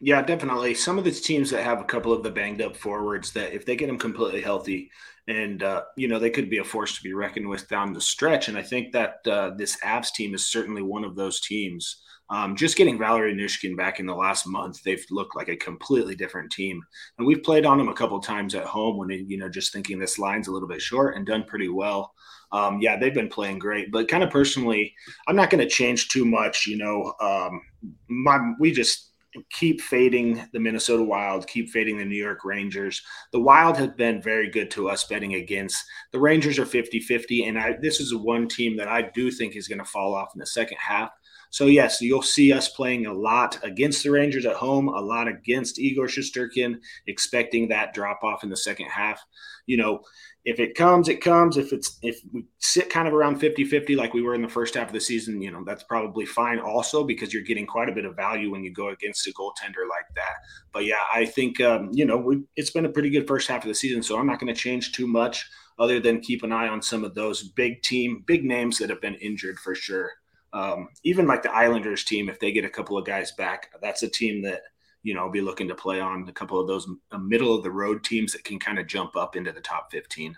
Yeah, 0.00 0.20
definitely. 0.22 0.74
Some 0.74 0.98
of 0.98 1.04
the 1.04 1.10
teams 1.10 1.50
that 1.50 1.62
have 1.64 1.80
a 1.80 1.84
couple 1.84 2.12
of 2.12 2.22
the 2.22 2.30
banged 2.30 2.60
up 2.60 2.76
forwards 2.76 3.32
that 3.32 3.54
if 3.54 3.64
they 3.64 3.76
get 3.76 3.86
them 3.86 3.98
completely 3.98 4.42
healthy, 4.42 4.90
and 5.28 5.62
uh, 5.62 5.82
you 5.96 6.06
know 6.06 6.18
they 6.18 6.30
could 6.30 6.50
be 6.50 6.58
a 6.58 6.64
force 6.64 6.96
to 6.96 7.02
be 7.02 7.14
reckoned 7.14 7.48
with 7.48 7.68
down 7.68 7.92
the 7.94 8.00
stretch. 8.00 8.48
And 8.48 8.58
I 8.58 8.62
think 8.62 8.92
that 8.92 9.26
uh, 9.26 9.50
this 9.56 9.76
Avs 9.80 10.12
team 10.12 10.34
is 10.34 10.44
certainly 10.50 10.82
one 10.82 11.02
of 11.04 11.16
those 11.16 11.40
teams. 11.40 12.02
Um, 12.28 12.56
just 12.56 12.76
getting 12.76 12.98
Valeri 12.98 13.34
Nichushkin 13.34 13.76
back 13.76 14.00
in 14.00 14.06
the 14.06 14.14
last 14.14 14.46
month, 14.48 14.82
they've 14.82 15.04
looked 15.10 15.36
like 15.36 15.48
a 15.48 15.56
completely 15.56 16.14
different 16.16 16.50
team. 16.50 16.82
And 17.18 17.26
we've 17.26 17.42
played 17.42 17.64
on 17.64 17.78
them 17.78 17.88
a 17.88 17.94
couple 17.94 18.18
times 18.20 18.54
at 18.54 18.64
home 18.64 18.98
when 18.98 19.08
you 19.10 19.38
know 19.38 19.48
just 19.48 19.72
thinking 19.72 19.98
this 19.98 20.18
line's 20.18 20.48
a 20.48 20.52
little 20.52 20.68
bit 20.68 20.82
short 20.82 21.16
and 21.16 21.24
done 21.24 21.44
pretty 21.44 21.68
well. 21.68 22.12
Um, 22.52 22.80
yeah, 22.80 22.96
they've 22.98 23.14
been 23.14 23.28
playing 23.28 23.58
great. 23.60 23.90
But 23.90 24.08
kind 24.08 24.22
of 24.22 24.30
personally, 24.30 24.92
I'm 25.26 25.36
not 25.36 25.50
going 25.50 25.64
to 25.64 25.70
change 25.70 26.08
too 26.08 26.24
much. 26.26 26.66
You 26.66 26.76
know, 26.76 27.14
um, 27.20 27.60
my 28.08 28.38
we 28.60 28.72
just 28.72 29.05
keep 29.50 29.80
fading 29.80 30.46
the 30.52 30.60
Minnesota 30.60 31.02
Wild, 31.02 31.46
keep 31.46 31.70
fading 31.70 31.98
the 31.98 32.04
New 32.04 32.16
York 32.16 32.44
Rangers. 32.44 33.02
The 33.32 33.40
Wild 33.40 33.76
have 33.76 33.96
been 33.96 34.22
very 34.22 34.50
good 34.50 34.70
to 34.72 34.88
us 34.88 35.04
betting 35.04 35.34
against. 35.34 35.84
The 36.12 36.18
Rangers 36.18 36.58
are 36.58 36.66
50 36.66 37.00
50, 37.00 37.44
and 37.44 37.58
I, 37.58 37.76
this 37.80 38.00
is 38.00 38.14
one 38.14 38.48
team 38.48 38.76
that 38.76 38.88
I 38.88 39.10
do 39.14 39.30
think 39.30 39.56
is 39.56 39.68
going 39.68 39.78
to 39.78 39.84
fall 39.84 40.14
off 40.14 40.30
in 40.34 40.38
the 40.38 40.46
second 40.46 40.78
half. 40.80 41.10
So, 41.50 41.66
yes, 41.66 42.00
you'll 42.00 42.22
see 42.22 42.52
us 42.52 42.68
playing 42.68 43.06
a 43.06 43.12
lot 43.12 43.58
against 43.62 44.02
the 44.02 44.10
Rangers 44.10 44.46
at 44.46 44.56
home, 44.56 44.88
a 44.88 45.00
lot 45.00 45.28
against 45.28 45.78
Igor 45.78 46.06
Shesterkin, 46.06 46.76
expecting 47.06 47.68
that 47.68 47.94
drop 47.94 48.22
off 48.22 48.42
in 48.42 48.50
the 48.50 48.56
second 48.56 48.86
half. 48.86 49.20
You 49.66 49.76
know, 49.78 50.00
if 50.44 50.60
it 50.60 50.76
comes, 50.76 51.08
it 51.08 51.20
comes. 51.20 51.56
If 51.56 51.72
it's 51.72 51.98
if 52.02 52.20
we 52.32 52.44
sit 52.58 52.88
kind 52.88 53.08
of 53.08 53.14
around 53.14 53.40
50-50 53.40 53.96
like 53.96 54.14
we 54.14 54.22
were 54.22 54.34
in 54.34 54.42
the 54.42 54.48
first 54.48 54.74
half 54.74 54.86
of 54.86 54.92
the 54.92 55.00
season, 55.00 55.42
you 55.42 55.50
know, 55.50 55.64
that's 55.66 55.82
probably 55.82 56.24
fine 56.24 56.60
also 56.60 57.02
because 57.02 57.34
you're 57.34 57.42
getting 57.42 57.66
quite 57.66 57.88
a 57.88 57.92
bit 57.92 58.04
of 58.04 58.14
value 58.14 58.52
when 58.52 58.62
you 58.62 58.72
go 58.72 58.90
against 58.90 59.26
a 59.26 59.32
goaltender 59.32 59.88
like 59.88 60.06
that. 60.14 60.34
But 60.72 60.84
yeah, 60.84 61.02
I 61.12 61.26
think 61.26 61.60
um, 61.60 61.90
you 61.92 62.04
know, 62.04 62.16
we, 62.16 62.42
it's 62.54 62.70
been 62.70 62.86
a 62.86 62.90
pretty 62.90 63.10
good 63.10 63.26
first 63.26 63.48
half 63.48 63.64
of 63.64 63.68
the 63.68 63.74
season, 63.74 64.04
so 64.04 64.18
I'm 64.18 64.26
not 64.26 64.38
going 64.38 64.54
to 64.54 64.60
change 64.60 64.92
too 64.92 65.08
much 65.08 65.44
other 65.78 66.00
than 66.00 66.20
keep 66.20 66.42
an 66.42 66.52
eye 66.52 66.68
on 66.68 66.80
some 66.80 67.04
of 67.04 67.14
those 67.14 67.42
big 67.42 67.82
team, 67.82 68.22
big 68.26 68.44
names 68.44 68.78
that 68.78 68.90
have 68.90 69.00
been 69.00 69.16
injured 69.16 69.58
for 69.58 69.74
sure. 69.74 70.12
Um, 70.56 70.88
even 71.04 71.26
like 71.26 71.42
the 71.42 71.52
Islanders 71.52 72.04
team, 72.04 72.28
if 72.28 72.40
they 72.40 72.50
get 72.52 72.64
a 72.64 72.70
couple 72.70 72.96
of 72.96 73.04
guys 73.04 73.32
back, 73.32 73.70
that's 73.80 74.02
a 74.02 74.08
team 74.08 74.42
that– 74.42 74.62
you 75.06 75.14
know, 75.14 75.30
be 75.30 75.40
looking 75.40 75.68
to 75.68 75.74
play 75.76 76.00
on 76.00 76.28
a 76.28 76.32
couple 76.32 76.58
of 76.58 76.66
those 76.66 76.88
uh, 77.12 77.18
middle 77.18 77.54
of 77.54 77.62
the 77.62 77.70
road 77.70 78.02
teams 78.02 78.32
that 78.32 78.42
can 78.42 78.58
kind 78.58 78.76
of 78.76 78.88
jump 78.88 79.14
up 79.14 79.36
into 79.36 79.52
the 79.52 79.60
top 79.60 79.92
15. 79.92 80.36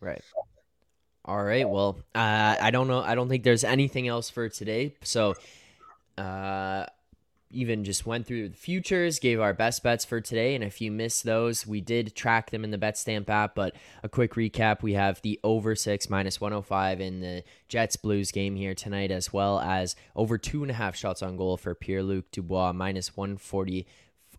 Right. 0.00 0.20
All 1.24 1.42
right. 1.42 1.66
Well, 1.66 1.98
uh, 2.14 2.56
I 2.60 2.70
don't 2.70 2.88
know. 2.88 3.00
I 3.00 3.14
don't 3.14 3.30
think 3.30 3.42
there's 3.42 3.64
anything 3.64 4.06
else 4.06 4.28
for 4.28 4.50
today. 4.50 4.96
So, 5.02 5.34
uh, 6.18 6.84
even 7.52 7.84
just 7.84 8.06
went 8.06 8.26
through 8.26 8.48
the 8.48 8.56
futures, 8.56 9.18
gave 9.18 9.40
our 9.40 9.54
best 9.54 9.82
bets 9.82 10.04
for 10.04 10.20
today. 10.20 10.54
And 10.54 10.64
if 10.64 10.80
you 10.80 10.90
missed 10.90 11.24
those, 11.24 11.66
we 11.66 11.80
did 11.80 12.14
track 12.14 12.50
them 12.50 12.64
in 12.64 12.70
the 12.70 12.78
BetStamp 12.78 13.28
app. 13.28 13.54
But 13.54 13.74
a 14.02 14.08
quick 14.08 14.34
recap 14.34 14.82
we 14.82 14.94
have 14.94 15.20
the 15.22 15.38
over 15.44 15.74
six 15.74 16.10
minus 16.10 16.40
105 16.40 17.00
in 17.00 17.20
the 17.20 17.44
Jets 17.68 17.96
Blues 17.96 18.32
game 18.32 18.56
here 18.56 18.74
tonight, 18.74 19.10
as 19.10 19.32
well 19.32 19.60
as 19.60 19.96
over 20.16 20.38
two 20.38 20.62
and 20.62 20.70
a 20.70 20.74
half 20.74 20.96
shots 20.96 21.22
on 21.22 21.36
goal 21.36 21.56
for 21.56 21.74
Pierre 21.74 22.02
Luc 22.02 22.30
Dubois, 22.30 22.72
minus 22.72 23.16
140. 23.16 23.86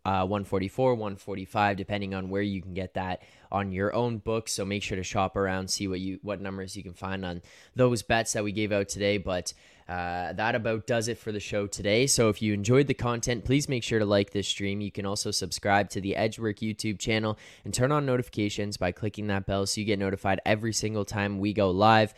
Uh, 0.05 0.25
144, 0.25 0.95
145, 0.95 1.77
depending 1.77 2.13
on 2.13 2.29
where 2.29 2.41
you 2.41 2.61
can 2.61 2.73
get 2.73 2.93
that 2.95 3.21
on 3.53 3.71
your 3.71 3.93
own 3.95 4.17
book. 4.17 4.49
So 4.49 4.65
make 4.65 4.83
sure 4.83 4.97
to 4.97 5.03
shop 5.03 5.37
around, 5.37 5.69
see 5.69 5.87
what 5.87 6.01
you 6.01 6.19
what 6.23 6.41
numbers 6.41 6.75
you 6.75 6.83
can 6.83 6.93
find 6.93 7.23
on 7.23 7.41
those 7.75 8.01
bets 8.03 8.33
that 8.33 8.43
we 8.43 8.51
gave 8.51 8.73
out 8.73 8.89
today. 8.89 9.17
But 9.17 9.53
uh, 9.87 10.33
that 10.33 10.55
about 10.55 10.87
does 10.87 11.07
it 11.07 11.17
for 11.17 11.31
the 11.31 11.39
show 11.39 11.67
today. 11.67 12.07
So 12.07 12.29
if 12.29 12.41
you 12.41 12.53
enjoyed 12.53 12.87
the 12.87 12.93
content, 12.93 13.45
please 13.45 13.67
make 13.67 13.83
sure 13.83 13.99
to 13.99 14.05
like 14.05 14.31
this 14.31 14.47
stream. 14.47 14.81
You 14.81 14.91
can 14.91 15.05
also 15.05 15.31
subscribe 15.31 15.89
to 15.91 16.01
the 16.01 16.15
Edgework 16.15 16.57
YouTube 16.57 16.99
channel 16.99 17.37
and 17.65 17.73
turn 17.73 17.91
on 17.91 18.05
notifications 18.05 18.77
by 18.77 18.91
clicking 18.91 19.27
that 19.27 19.45
bell 19.45 19.65
so 19.65 19.81
you 19.81 19.85
get 19.85 19.99
notified 19.99 20.41
every 20.45 20.73
single 20.73 21.05
time 21.05 21.39
we 21.39 21.53
go 21.53 21.69
live. 21.69 22.13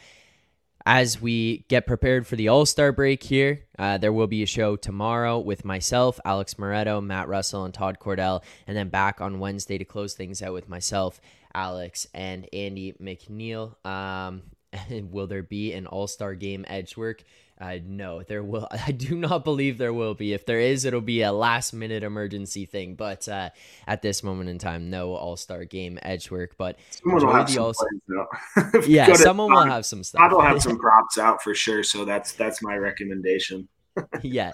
As 0.88 1.19
we 1.19 1.65
get 1.67 1.88
prepared 1.88 2.28
for 2.28 2.36
the 2.36 2.50
All 2.50 2.65
Star 2.65 2.91
break 2.91 3.24
here, 3.24 3.63
uh, 3.80 3.98
there 3.98 4.13
will 4.13 4.28
be 4.28 4.43
a 4.43 4.48
show 4.48 4.76
tomorrow 4.76 5.39
with 5.39 5.65
myself, 5.65 6.19
Alex 6.24 6.54
Moretto, 6.56 7.04
Matt 7.04 7.28
Russell, 7.28 7.65
and 7.65 7.74
Todd 7.74 7.98
Cordell, 8.00 8.43
and 8.67 8.78
then 8.78 8.89
back 8.89 9.19
on 9.19 9.39
Wednesday 9.39 9.80
to 9.80 9.86
close 9.86 10.13
things 10.13 10.43
out 10.43 10.54
with 10.54 10.69
myself, 10.69 11.19
Alex, 11.56 12.06
and 12.13 12.48
Andy 12.54 12.93
McNeil. 13.02 13.84
Um, 13.84 14.43
will 15.10 15.26
there 15.26 15.41
be 15.41 15.74
an 15.74 15.88
All 15.88 16.06
Star 16.06 16.36
game 16.36 16.65
edge 16.67 16.95
work? 16.95 17.24
Uh, 17.60 17.78
no, 17.86 18.22
there 18.22 18.44
will. 18.44 18.68
I 18.88 18.91
do 18.91 19.15
not 19.15 19.44
believe 19.44 19.78
there 19.78 19.94
will 19.94 20.13
be. 20.13 20.34
If 20.34 20.46
there 20.46 20.60
is, 20.60 20.86
it'll 20.86 21.02
be 21.02 21.22
a 21.22 21.32
last 21.32 21.74
minute 21.74 22.04
emergency 22.04 22.65
thing. 22.65 22.96
But 22.96 23.28
uh, 23.30 23.50
at 23.88 24.02
this 24.02 24.24
moment 24.24 24.50
in 24.50 24.58
time, 24.58 24.89
no 24.89 25.15
All 25.15 25.38
Star 25.38 25.63
game 25.65 25.98
edge 26.02 26.30
work. 26.30 26.56
But 26.58 26.78
someone 26.89 27.26
will 27.26 27.34
have 27.34 27.50
some 27.50 27.74
plays, 27.74 28.88
yeah, 28.88 29.13
someone 29.13 29.52
will 29.52 29.65
have 29.65 29.86
some 29.86 30.04
stuff. 30.04 30.22
I 30.22 30.28
will 30.28 30.41
have 30.41 30.62
some 30.62 30.78
props 30.80 31.18
out 31.18 31.41
for 31.41 31.56
sure. 31.56 31.84
So 31.84 32.04
that's 32.04 32.34
that's 32.34 32.62
my 32.62 32.76
recommendation. 32.76 33.70
yeah, 34.22 34.52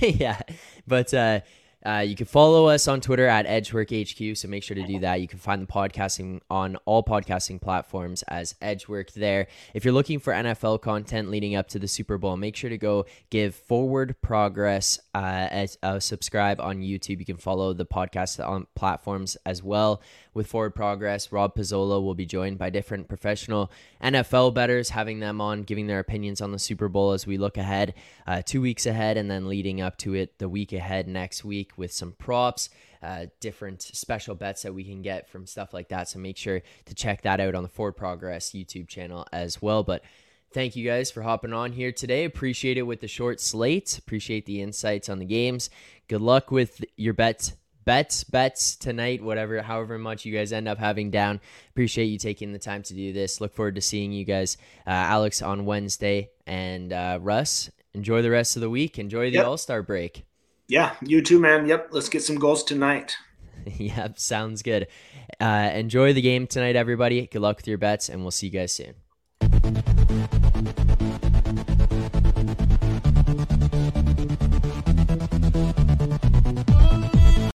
yeah. 0.00 0.40
But 0.86 1.14
uh, 1.14 1.40
uh, 1.84 2.04
you 2.06 2.14
can 2.14 2.26
follow 2.26 2.66
us 2.66 2.86
on 2.86 3.00
Twitter 3.00 3.26
at 3.26 3.46
EdgeworkHQ, 3.46 4.36
so 4.36 4.48
make 4.48 4.62
sure 4.62 4.74
to 4.74 4.86
do 4.86 5.00
that. 5.00 5.20
You 5.20 5.26
can 5.26 5.38
find 5.38 5.62
the 5.62 5.66
podcasting 5.66 6.40
on 6.48 6.76
all 6.84 7.02
podcasting 7.02 7.60
platforms 7.60 8.22
as 8.28 8.54
Edgework 8.62 9.12
there. 9.12 9.48
If 9.74 9.84
you're 9.84 9.94
looking 9.94 10.20
for 10.20 10.32
NFL 10.32 10.80
content 10.80 11.30
leading 11.30 11.56
up 11.56 11.68
to 11.68 11.78
the 11.78 11.88
Super 11.88 12.18
Bowl, 12.18 12.36
make 12.36 12.54
sure 12.54 12.70
to 12.70 12.78
go 12.78 13.06
give 13.30 13.54
Forward 13.54 14.14
Progress 14.22 15.00
uh, 15.14 15.48
as, 15.50 15.76
uh, 15.82 15.98
subscribe 15.98 16.60
on 16.60 16.82
YouTube. 16.82 17.18
You 17.18 17.26
can 17.26 17.36
follow 17.36 17.72
the 17.72 17.86
podcast 17.86 18.46
on 18.46 18.66
platforms 18.76 19.36
as 19.44 19.62
well 19.62 20.00
with 20.34 20.46
Forward 20.46 20.74
Progress. 20.74 21.32
Rob 21.32 21.54
Pizzola 21.54 22.02
will 22.02 22.14
be 22.14 22.26
joined 22.26 22.58
by 22.58 22.70
different 22.70 23.08
professional 23.08 23.70
NFL 24.02 24.54
bettors, 24.54 24.90
having 24.90 25.20
them 25.20 25.40
on, 25.40 25.62
giving 25.62 25.86
their 25.86 25.98
opinions 25.98 26.40
on 26.40 26.52
the 26.52 26.58
Super 26.58 26.88
Bowl 26.88 27.12
as 27.12 27.26
we 27.26 27.38
look 27.38 27.56
ahead, 27.56 27.94
uh, 28.26 28.42
two 28.42 28.60
weeks 28.60 28.86
ahead, 28.86 29.16
and 29.16 29.30
then 29.30 29.48
leading 29.48 29.80
up 29.80 29.98
to 29.98 30.14
it 30.14 30.38
the 30.38 30.48
week 30.48 30.72
ahead 30.72 31.08
next 31.08 31.44
week 31.72 31.78
with 31.78 31.92
some 31.92 32.12
props. 32.12 32.70
Uh, 33.02 33.26
different 33.40 33.82
special 33.82 34.36
bets 34.36 34.62
that 34.62 34.72
we 34.72 34.84
can 34.84 35.02
get 35.02 35.28
from 35.28 35.44
stuff 35.44 35.74
like 35.74 35.88
that. 35.88 36.08
So 36.08 36.20
make 36.20 36.36
sure 36.36 36.62
to 36.84 36.94
check 36.94 37.22
that 37.22 37.40
out 37.40 37.56
on 37.56 37.64
the 37.64 37.68
Forward 37.68 37.96
Progress 37.96 38.52
YouTube 38.52 38.86
channel 38.86 39.26
as 39.32 39.60
well. 39.60 39.82
But 39.82 40.04
thank 40.52 40.76
you 40.76 40.86
guys 40.86 41.10
for 41.10 41.22
hopping 41.22 41.52
on 41.52 41.72
here 41.72 41.90
today. 41.90 42.24
Appreciate 42.24 42.78
it 42.78 42.82
with 42.82 43.00
the 43.00 43.08
short 43.08 43.40
slate. 43.40 43.98
Appreciate 43.98 44.46
the 44.46 44.62
insights 44.62 45.08
on 45.08 45.18
the 45.18 45.24
games. 45.24 45.68
Good 46.06 46.20
luck 46.20 46.52
with 46.52 46.84
your 46.96 47.12
bets 47.12 47.54
bets, 47.84 48.22
bets 48.22 48.76
tonight, 48.76 49.20
whatever, 49.24 49.60
however 49.60 49.98
much 49.98 50.24
you 50.24 50.32
guys 50.32 50.52
end 50.52 50.68
up 50.68 50.78
having 50.78 51.10
down. 51.10 51.40
Appreciate 51.70 52.04
you 52.04 52.18
taking 52.18 52.52
the 52.52 52.58
time 52.60 52.84
to 52.84 52.94
do 52.94 53.12
this. 53.12 53.40
Look 53.40 53.52
forward 53.52 53.74
to 53.74 53.80
seeing 53.80 54.12
you 54.12 54.24
guys, 54.24 54.56
uh, 54.86 54.90
Alex, 54.90 55.42
on 55.42 55.64
Wednesday. 55.64 56.30
And 56.46 56.92
uh, 56.92 57.18
Russ, 57.20 57.68
enjoy 57.92 58.22
the 58.22 58.30
rest 58.30 58.54
of 58.54 58.62
the 58.62 58.70
week. 58.70 59.00
Enjoy 59.00 59.30
the 59.30 59.38
yep. 59.38 59.46
All 59.46 59.56
Star 59.56 59.82
break. 59.82 60.24
Yeah, 60.72 60.94
you 61.02 61.20
too, 61.20 61.38
man. 61.38 61.68
Yep, 61.68 61.88
let's 61.90 62.08
get 62.08 62.22
some 62.22 62.36
goals 62.36 62.64
tonight. 62.64 63.18
yep, 63.76 64.18
sounds 64.18 64.62
good. 64.62 64.88
Uh, 65.38 65.70
enjoy 65.74 66.14
the 66.14 66.22
game 66.22 66.46
tonight, 66.46 66.76
everybody. 66.76 67.26
Good 67.26 67.42
luck 67.42 67.58
with 67.58 67.68
your 67.68 67.76
bets, 67.76 68.08
and 68.08 68.22
we'll 68.22 68.30
see 68.30 68.46
you 68.46 68.52
guys 68.52 68.72
soon. 68.72 68.94